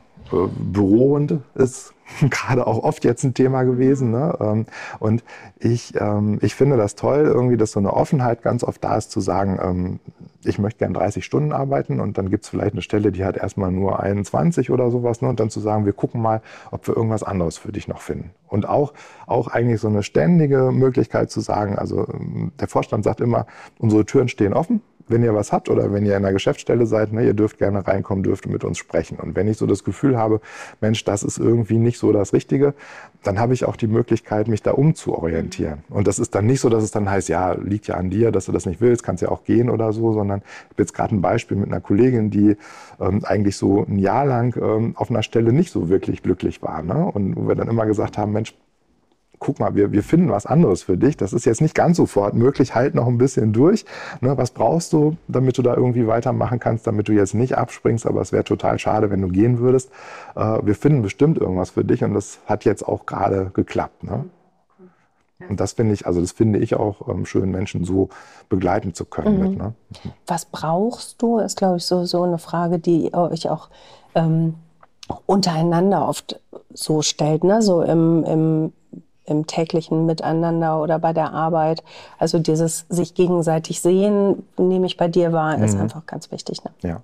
Bürohunde 0.72 1.42
ist 1.56 1.94
gerade 2.30 2.68
auch 2.68 2.84
oft 2.84 3.04
jetzt 3.04 3.24
ein 3.24 3.34
Thema 3.34 3.64
gewesen. 3.64 4.12
Ne? 4.12 4.38
Ähm, 4.40 4.66
und 5.00 5.24
ich, 5.60 5.94
ähm, 6.00 6.40
ich 6.42 6.56
finde 6.56 6.78
das 6.78 6.96
toll, 6.96 7.24
irgendwie, 7.26 7.58
dass 7.58 7.72
so 7.72 7.80
eine 7.80 7.94
Offenheit 7.94 8.42
ganz 8.42 8.64
oft 8.64 8.84
da 8.84 8.98
ist, 8.98 9.12
zu 9.12 9.22
sagen, 9.22 9.60
ähm, 9.62 10.00
ich 10.44 10.58
möchte 10.58 10.80
gern 10.80 10.94
30 10.94 11.24
Stunden 11.24 11.52
arbeiten 11.52 12.00
und 12.00 12.18
dann 12.18 12.30
gibt 12.30 12.44
es 12.44 12.50
vielleicht 12.50 12.74
eine 12.74 12.82
Stelle, 12.82 13.12
die 13.12 13.24
hat 13.24 13.38
erstmal 13.38 13.72
nur 13.72 14.00
21 14.00 14.72
oder 14.72 14.90
sowas. 14.90 15.22
Ne? 15.22 15.30
Und 15.30 15.40
dann 15.40 15.50
zu 15.50 15.60
sagen, 15.60 15.86
wir 15.86 15.94
gucken 15.94 16.22
mal, 16.22 16.42
ob 16.72 16.88
wir 16.88 16.96
irgendwas 16.96 17.24
anderes 17.24 17.58
für 17.58 17.72
dich 17.72 17.88
noch 17.88 18.02
finden. 18.02 18.32
Und 18.48 18.68
auch, 18.68 18.94
auch 19.28 19.48
eigentlich 19.48 19.80
so 19.80 19.88
eine 19.88 20.04
ständige 20.04 20.72
Möglichkeit 20.72 21.32
zu 21.32 21.42
sagen, 21.42 21.78
also 21.78 22.08
der 22.60 22.68
Vorstand 22.68 23.04
sagt 23.04 23.22
immer, 23.22 23.46
unsere 23.80 24.06
Türen 24.06 24.28
stehen 24.28 24.54
offen 24.54 24.82
wenn 25.08 25.24
ihr 25.24 25.34
was 25.34 25.52
habt 25.52 25.70
oder 25.70 25.92
wenn 25.94 26.06
ihr 26.06 26.18
in 26.18 26.24
einer 26.24 26.34
Geschäftsstelle 26.34 26.86
seid, 26.86 27.14
ne, 27.14 27.26
ihr 27.26 27.34
dürft 27.34 27.58
gerne 27.58 27.86
reinkommen, 27.88 28.24
dürft 28.24 28.48
mit 28.48 28.64
uns 28.64 28.78
sprechen. 28.78 29.20
Und 29.20 29.36
wenn 29.36 29.48
ich 29.48 29.58
so 29.58 29.66
das 29.66 29.84
Gefühl 29.84 30.18
habe, 30.18 30.42
Mensch, 30.80 31.04
das 31.04 31.24
ist 31.24 31.38
irgendwie 31.38 31.78
nicht 31.78 31.98
so 31.98 32.12
das 32.12 32.34
Richtige, 32.34 32.74
dann 33.24 33.40
habe 33.40 33.54
ich 33.54 33.66
auch 33.66 33.76
die 33.76 33.88
Möglichkeit, 33.88 34.48
mich 34.48 34.64
da 34.64 34.72
umzuorientieren. 34.72 35.84
Und 35.90 36.08
das 36.08 36.20
ist 36.20 36.36
dann 36.36 36.46
nicht 36.46 36.60
so, 36.60 36.70
dass 36.70 36.84
es 36.84 36.92
dann 36.92 37.10
heißt, 37.10 37.30
ja, 37.30 37.54
liegt 37.54 37.88
ja 37.88 37.96
an 37.96 38.10
dir, 38.10 38.32
dass 38.32 38.46
du 38.46 38.52
das 38.52 38.66
nicht 38.66 38.82
willst, 38.82 39.04
kannst 39.04 39.22
ja 39.22 39.30
auch 39.30 39.44
gehen 39.44 39.70
oder 39.70 39.94
so, 39.94 40.14
sondern 40.14 40.40
ich 40.40 40.72
habe 40.72 40.84
jetzt 40.84 40.94
gerade 40.94 41.16
ein 41.16 41.22
Beispiel 41.22 41.58
mit 41.58 41.68
einer 41.68 41.82
Kollegin, 41.82 42.30
die 42.30 42.58
ähm, 43.00 43.24
eigentlich 43.26 43.58
so 43.58 43.86
ein 43.86 44.00
Jahr 44.00 44.26
lang 44.26 44.56
ähm, 44.62 44.94
auf 44.96 45.10
einer 45.10 45.24
Stelle 45.24 45.54
nicht 45.54 45.72
so 45.72 45.90
wirklich 45.90 46.24
glücklich 46.24 46.62
war. 46.62 46.82
Ne? 46.82 47.06
Und 47.06 47.36
wo 47.36 47.48
wir 47.48 47.56
dann 47.56 47.68
immer 47.68 47.86
gesagt 47.86 48.18
haben, 48.18 48.32
Mensch, 48.32 48.56
guck 49.42 49.60
mal, 49.60 49.74
wir, 49.76 49.92
wir 49.92 50.04
finden 50.04 50.30
was 50.30 50.46
anderes 50.46 50.84
für 50.84 50.98
dich. 50.98 51.18
Das 51.18 51.34
ist 51.34 51.46
jetzt 51.46 51.62
nicht 51.62 51.74
ganz 51.74 51.98
sofort 51.98 52.36
möglich, 52.36 52.76
halt 52.76 52.94
noch 52.94 53.08
ein 53.08 53.18
bisschen 53.18 53.52
durch. 53.52 53.86
Ne, 54.22 54.38
was 54.38 54.52
brauchst 54.52 54.94
du, 54.94 55.18
damit 55.28 55.58
du 55.58 55.64
da 55.64 55.76
irgendwie 55.76 56.06
weitermachen 56.06 56.60
kannst, 56.60 56.86
damit 56.86 57.08
du 57.08 57.12
jetzt 57.12 57.34
nicht 57.34 57.58
abspringst, 57.58 58.06
aber 58.06 58.22
es 58.22 58.32
wäre 58.32 58.44
total 58.44 58.78
schade, 58.78 59.10
wenn 59.10 59.20
du 59.20 59.30
gehen 59.30 59.58
würdest. 59.58 59.90
Äh, 60.36 60.60
wir 60.62 60.76
finden 60.76 61.02
bestimmt 61.02 61.40
irgendwas 61.40 61.72
für 61.72 61.84
dich 61.84 62.04
und 62.04 62.14
das 62.14 62.40
hat 62.46 62.66
jetzt 62.66 62.88
auch 62.88 63.08
gerade 63.08 63.50
geklappt. 63.54 64.04
Ne? 64.04 64.26
Und 65.50 65.60
das 65.60 65.74
finde 65.74 65.96
ich, 65.96 66.06
also 66.06 66.22
das 66.22 66.34
finde 66.34 66.60
ich 66.60 66.76
auch 66.76 67.08
ähm, 67.08 67.26
schön, 67.26 67.50
Menschen 67.50 67.84
so 67.84 68.10
begleiten 68.48 68.94
zu 68.94 69.06
können. 69.06 69.38
Mhm. 69.38 69.50
Mit, 69.50 69.58
ne? 69.58 69.74
Was 70.28 70.46
brauchst 70.46 71.20
du, 71.20 71.40
ist, 71.40 71.58
glaube 71.58 71.78
ich, 71.78 71.86
so, 71.86 72.06
so 72.06 72.22
eine 72.22 72.38
Frage, 72.38 72.78
die 72.78 73.12
euch 73.16 73.50
auch 73.50 73.70
ähm, 74.14 74.54
untereinander 75.26 76.08
oft 76.08 76.40
so 76.72 77.02
stellt, 77.02 77.44
ne? 77.44 77.64
so 77.64 77.82
im, 77.82 78.24
im 78.24 78.74
im 79.32 79.48
täglichen 79.48 80.06
Miteinander 80.06 80.82
oder 80.82 81.00
bei 81.00 81.14
der 81.14 81.34
Arbeit. 81.34 81.84
Also 82.20 82.38
dieses 82.40 82.86
sich 82.90 83.16
gegenseitig 83.16 83.82
sehen, 83.82 84.44
nehme 84.58 84.86
ich 84.86 84.98
bei 84.98 85.08
dir 85.08 85.34
wahr, 85.34 85.58
ist 85.58 85.76
mhm. 85.76 85.82
einfach 85.82 86.06
ganz 86.06 86.32
wichtig. 86.32 86.64
Ne? 86.64 86.72
Ja. 86.82 87.02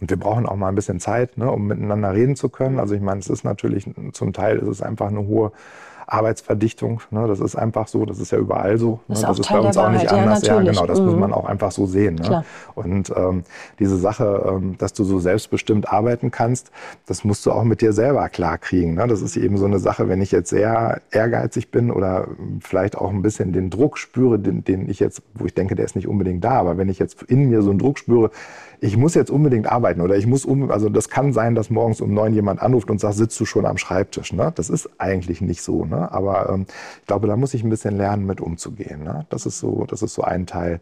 Und 0.00 0.10
wir 0.10 0.16
brauchen 0.16 0.46
auch 0.46 0.56
mal 0.56 0.68
ein 0.68 0.74
bisschen 0.74 1.00
Zeit, 1.00 1.38
ne, 1.38 1.50
um 1.50 1.66
miteinander 1.66 2.12
reden 2.12 2.36
zu 2.36 2.48
können. 2.48 2.78
Also 2.78 2.94
ich 2.94 3.00
meine, 3.00 3.20
es 3.20 3.28
ist 3.28 3.44
natürlich, 3.44 3.90
zum 4.12 4.32
Teil 4.32 4.58
ist 4.58 4.68
es 4.68 4.82
einfach 4.82 5.08
eine 5.08 5.26
hohe 5.26 5.52
Arbeitsverdichtung. 6.08 7.00
Ne? 7.10 7.26
Das 7.28 7.40
ist 7.40 7.54
einfach 7.54 7.88
so, 7.88 8.04
das 8.06 8.18
ist 8.18 8.32
ja 8.32 8.38
überall 8.38 8.78
so. 8.78 9.00
Das, 9.08 9.20
ne? 9.20 9.28
das 9.28 9.38
ist 9.38 9.48
bei 9.48 9.60
uns 9.60 9.76
auch 9.76 9.90
nicht 9.90 10.10
anders. 10.10 10.42
Ja, 10.42 10.60
ja 10.60 10.70
genau, 10.70 10.86
das 10.86 11.00
mhm. 11.00 11.06
muss 11.06 11.16
man 11.16 11.32
auch 11.32 11.44
einfach 11.44 11.70
so 11.70 11.86
sehen. 11.86 12.16
Ne? 12.16 12.44
Und 12.74 13.12
ähm, 13.14 13.44
diese 13.78 13.96
Sache, 13.96 14.44
ähm, 14.48 14.76
dass 14.78 14.92
du 14.94 15.04
so 15.04 15.18
selbstbestimmt 15.18 15.92
arbeiten 15.92 16.30
kannst, 16.30 16.70
das 17.06 17.24
musst 17.24 17.44
du 17.46 17.52
auch 17.52 17.64
mit 17.64 17.80
dir 17.80 17.92
selber 17.92 18.28
klarkriegen. 18.28 18.94
Ne? 18.94 19.06
Das 19.06 19.22
ist 19.22 19.36
eben 19.36 19.58
so 19.58 19.66
eine 19.66 19.78
Sache, 19.78 20.08
wenn 20.08 20.20
ich 20.20 20.32
jetzt 20.32 20.50
sehr 20.50 21.00
ehrgeizig 21.10 21.70
bin 21.70 21.90
oder 21.90 22.28
vielleicht 22.60 22.96
auch 22.96 23.10
ein 23.10 23.22
bisschen 23.22 23.52
den 23.52 23.70
Druck 23.70 23.98
spüre, 23.98 24.38
den, 24.38 24.64
den 24.64 24.88
ich 24.88 25.00
jetzt, 25.00 25.22
wo 25.34 25.44
ich 25.44 25.54
denke, 25.54 25.74
der 25.74 25.84
ist 25.84 25.96
nicht 25.96 26.08
unbedingt 26.08 26.42
da, 26.42 26.52
aber 26.52 26.78
wenn 26.78 26.88
ich 26.88 26.98
jetzt 26.98 27.22
in 27.24 27.48
mir 27.50 27.62
so 27.62 27.70
einen 27.70 27.78
Druck 27.78 27.98
spüre, 27.98 28.30
ich 28.80 28.96
muss 28.96 29.14
jetzt 29.14 29.30
unbedingt 29.30 29.66
arbeiten 29.66 30.00
oder 30.00 30.16
ich 30.16 30.26
muss 30.26 30.44
um, 30.44 30.70
also 30.70 30.88
das 30.88 31.08
kann 31.08 31.32
sein, 31.32 31.54
dass 31.54 31.68
morgens 31.70 32.00
um 32.00 32.14
neun 32.14 32.32
jemand 32.32 32.62
anruft 32.62 32.90
und 32.90 33.00
sagt, 33.00 33.14
sitzt 33.14 33.38
du 33.40 33.44
schon 33.44 33.66
am 33.66 33.76
Schreibtisch. 33.76 34.32
Ne? 34.32 34.52
Das 34.54 34.70
ist 34.70 34.88
eigentlich 34.98 35.40
nicht 35.40 35.62
so. 35.62 35.84
Ne? 35.84 35.97
Aber 36.12 36.48
ähm, 36.50 36.66
ich 37.00 37.06
glaube, 37.06 37.26
da 37.26 37.36
muss 37.36 37.54
ich 37.54 37.64
ein 37.64 37.70
bisschen 37.70 37.96
lernen, 37.96 38.26
mit 38.26 38.40
umzugehen. 38.40 39.02
Ne? 39.02 39.26
Das 39.30 39.46
ist 39.46 39.58
so, 39.58 39.84
das 39.88 40.02
ist 40.02 40.14
so 40.14 40.22
ein 40.22 40.46
Teil 40.46 40.80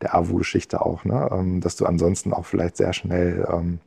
der 0.00 0.14
AWU-Geschichte 0.14 0.84
auch, 0.84 1.04
ne? 1.04 1.28
Ähm, 1.32 1.60
dass 1.60 1.76
du 1.76 1.86
ansonsten 1.86 2.32
auch 2.32 2.44
vielleicht 2.44 2.76
sehr 2.76 2.92
schnell 2.92 3.46
ähm, 3.52 3.78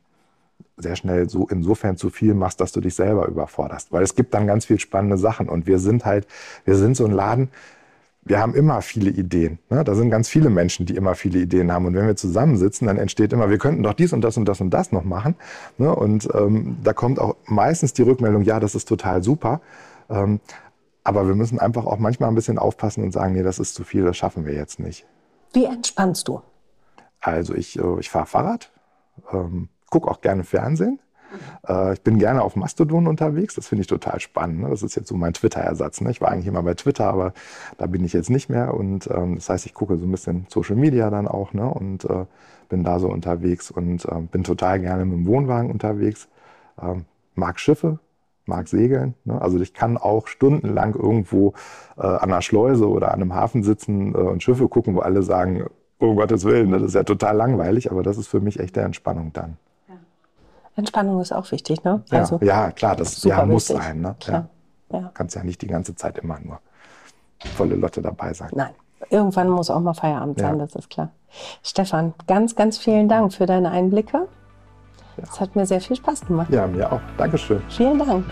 sehr 0.78 0.96
schnell 0.96 1.28
so 1.28 1.46
insofern 1.48 1.96
zu 1.96 2.10
viel 2.10 2.34
machst, 2.34 2.60
dass 2.60 2.72
du 2.72 2.80
dich 2.80 2.94
selber 2.94 3.26
überforderst. 3.28 3.92
Weil 3.92 4.02
es 4.02 4.14
gibt 4.14 4.34
dann 4.34 4.46
ganz 4.46 4.66
viel 4.66 4.78
spannende 4.78 5.16
Sachen 5.16 5.48
und 5.48 5.66
wir 5.66 5.78
sind 5.78 6.04
halt, 6.04 6.26
wir 6.64 6.76
sind 6.76 6.96
so 6.96 7.06
ein 7.06 7.12
Laden, 7.12 7.48
wir 8.26 8.40
haben 8.40 8.54
immer 8.54 8.82
viele 8.82 9.10
Ideen. 9.10 9.58
Ne? 9.70 9.84
Da 9.84 9.94
sind 9.94 10.10
ganz 10.10 10.28
viele 10.28 10.50
Menschen, 10.50 10.84
die 10.84 10.96
immer 10.96 11.14
viele 11.14 11.38
Ideen 11.38 11.70
haben. 11.72 11.86
Und 11.86 11.94
wenn 11.94 12.06
wir 12.06 12.16
zusammensitzen, 12.16 12.88
dann 12.88 12.98
entsteht 12.98 13.32
immer, 13.32 13.50
wir 13.50 13.58
könnten 13.58 13.84
doch 13.84 13.94
dies 13.94 14.12
und 14.12 14.20
das 14.20 14.36
und 14.36 14.46
das 14.46 14.60
und 14.60 14.70
das 14.70 14.90
noch 14.90 15.04
machen. 15.04 15.36
Ne? 15.78 15.94
Und 15.94 16.28
ähm, 16.34 16.76
da 16.82 16.92
kommt 16.92 17.20
auch 17.20 17.36
meistens 17.46 17.92
die 17.92 18.02
Rückmeldung, 18.02 18.42
ja, 18.42 18.58
das 18.58 18.74
ist 18.74 18.88
total 18.88 19.22
super. 19.22 19.60
Ähm, 20.10 20.40
aber 21.06 21.28
wir 21.28 21.36
müssen 21.36 21.60
einfach 21.60 21.86
auch 21.86 21.98
manchmal 21.98 22.28
ein 22.28 22.34
bisschen 22.34 22.58
aufpassen 22.58 23.04
und 23.04 23.12
sagen, 23.12 23.34
nee, 23.34 23.44
das 23.44 23.60
ist 23.60 23.76
zu 23.76 23.84
viel, 23.84 24.02
das 24.02 24.16
schaffen 24.16 24.44
wir 24.44 24.54
jetzt 24.54 24.80
nicht. 24.80 25.06
Wie 25.52 25.64
entspannst 25.64 26.26
du? 26.26 26.42
Also 27.20 27.54
ich, 27.54 27.78
äh, 27.78 28.00
ich 28.00 28.10
fahre 28.10 28.26
Fahrrad, 28.26 28.72
ähm, 29.32 29.68
gucke 29.88 30.10
auch 30.10 30.20
gerne 30.20 30.42
Fernsehen. 30.42 30.98
Äh, 31.68 31.92
ich 31.92 32.02
bin 32.02 32.18
gerne 32.18 32.42
auf 32.42 32.56
Mastodon 32.56 33.06
unterwegs, 33.06 33.54
das 33.54 33.68
finde 33.68 33.82
ich 33.82 33.86
total 33.86 34.18
spannend. 34.18 34.62
Ne? 34.62 34.68
Das 34.68 34.82
ist 34.82 34.96
jetzt 34.96 35.06
so 35.06 35.16
mein 35.16 35.32
Twitter-Ersatz. 35.32 36.00
Ne? 36.00 36.10
Ich 36.10 36.20
war 36.20 36.32
eigentlich 36.32 36.48
immer 36.48 36.64
bei 36.64 36.74
Twitter, 36.74 37.06
aber 37.06 37.34
da 37.78 37.86
bin 37.86 38.04
ich 38.04 38.12
jetzt 38.12 38.28
nicht 38.28 38.48
mehr. 38.48 38.74
Und 38.74 39.08
ähm, 39.08 39.36
das 39.36 39.48
heißt, 39.48 39.64
ich 39.64 39.74
gucke 39.74 39.98
so 39.98 40.06
ein 40.06 40.10
bisschen 40.10 40.46
Social 40.48 40.76
Media 40.76 41.08
dann 41.08 41.28
auch 41.28 41.52
ne? 41.52 41.68
und 41.68 42.04
äh, 42.06 42.26
bin 42.68 42.82
da 42.82 42.98
so 42.98 43.08
unterwegs 43.08 43.70
und 43.70 44.04
äh, 44.06 44.20
bin 44.32 44.42
total 44.42 44.80
gerne 44.80 45.04
mit 45.04 45.14
dem 45.14 45.26
Wohnwagen 45.26 45.70
unterwegs. 45.70 46.26
Ähm, 46.82 47.04
mag 47.36 47.60
Schiffe, 47.60 48.00
mag 48.48 48.68
segeln. 48.68 49.14
Ne? 49.24 49.40
Also 49.40 49.60
ich 49.60 49.74
kann 49.74 49.96
auch 49.96 50.28
stundenlang 50.28 50.94
irgendwo 50.94 51.54
äh, 51.96 52.02
an 52.02 52.30
einer 52.30 52.42
Schleuse 52.42 52.88
oder 52.88 53.08
an 53.08 53.22
einem 53.22 53.34
Hafen 53.34 53.62
sitzen 53.62 54.14
äh, 54.14 54.18
und 54.18 54.42
Schiffe 54.42 54.68
gucken, 54.68 54.94
wo 54.94 55.00
alle 55.00 55.22
sagen, 55.22 55.66
oh 55.98 56.14
Gottes 56.14 56.44
Willen, 56.44 56.70
das 56.70 56.82
ist 56.82 56.94
ja 56.94 57.04
total 57.04 57.36
langweilig, 57.36 57.90
aber 57.90 58.02
das 58.02 58.18
ist 58.18 58.28
für 58.28 58.40
mich 58.40 58.60
echte 58.60 58.80
Entspannung 58.80 59.32
dann. 59.32 59.56
Entspannung 60.76 61.20
ist 61.22 61.32
auch 61.32 61.50
wichtig, 61.52 61.82
ne? 61.84 62.02
Ja, 62.10 62.18
also, 62.18 62.38
ja 62.42 62.70
klar, 62.70 62.96
das 62.96 63.22
ja, 63.24 63.46
muss 63.46 63.70
wichtig. 63.70 63.82
sein. 63.82 64.00
Ne? 64.02 64.14
Klar. 64.20 64.48
Ja. 64.90 64.98
Ja. 65.00 65.10
Kannst 65.14 65.34
ja 65.34 65.42
nicht 65.42 65.62
die 65.62 65.66
ganze 65.66 65.94
Zeit 65.94 66.18
immer 66.18 66.38
nur 66.38 66.60
volle 67.56 67.76
Lotte 67.76 68.02
dabei 68.02 68.32
sein. 68.32 68.50
Nein, 68.54 68.70
irgendwann 69.10 69.48
muss 69.48 69.70
auch 69.70 69.80
mal 69.80 69.94
Feierabend 69.94 70.38
sein, 70.38 70.58
das 70.58 70.74
ist 70.74 70.90
klar. 70.90 71.10
Stefan, 71.62 72.14
ganz, 72.26 72.54
ganz 72.54 72.78
vielen 72.78 73.08
Dank 73.08 73.32
für 73.32 73.46
deine 73.46 73.70
Einblicke. 73.70 74.28
Es 75.22 75.40
hat 75.40 75.56
mir 75.56 75.66
sehr 75.66 75.80
viel 75.80 75.96
Spaß 75.96 76.26
gemacht. 76.26 76.48
Ja, 76.50 76.66
mir 76.66 76.90
auch. 76.90 77.00
Dankeschön. 77.16 77.62
Vielen 77.68 77.98
Dank. 77.98 78.24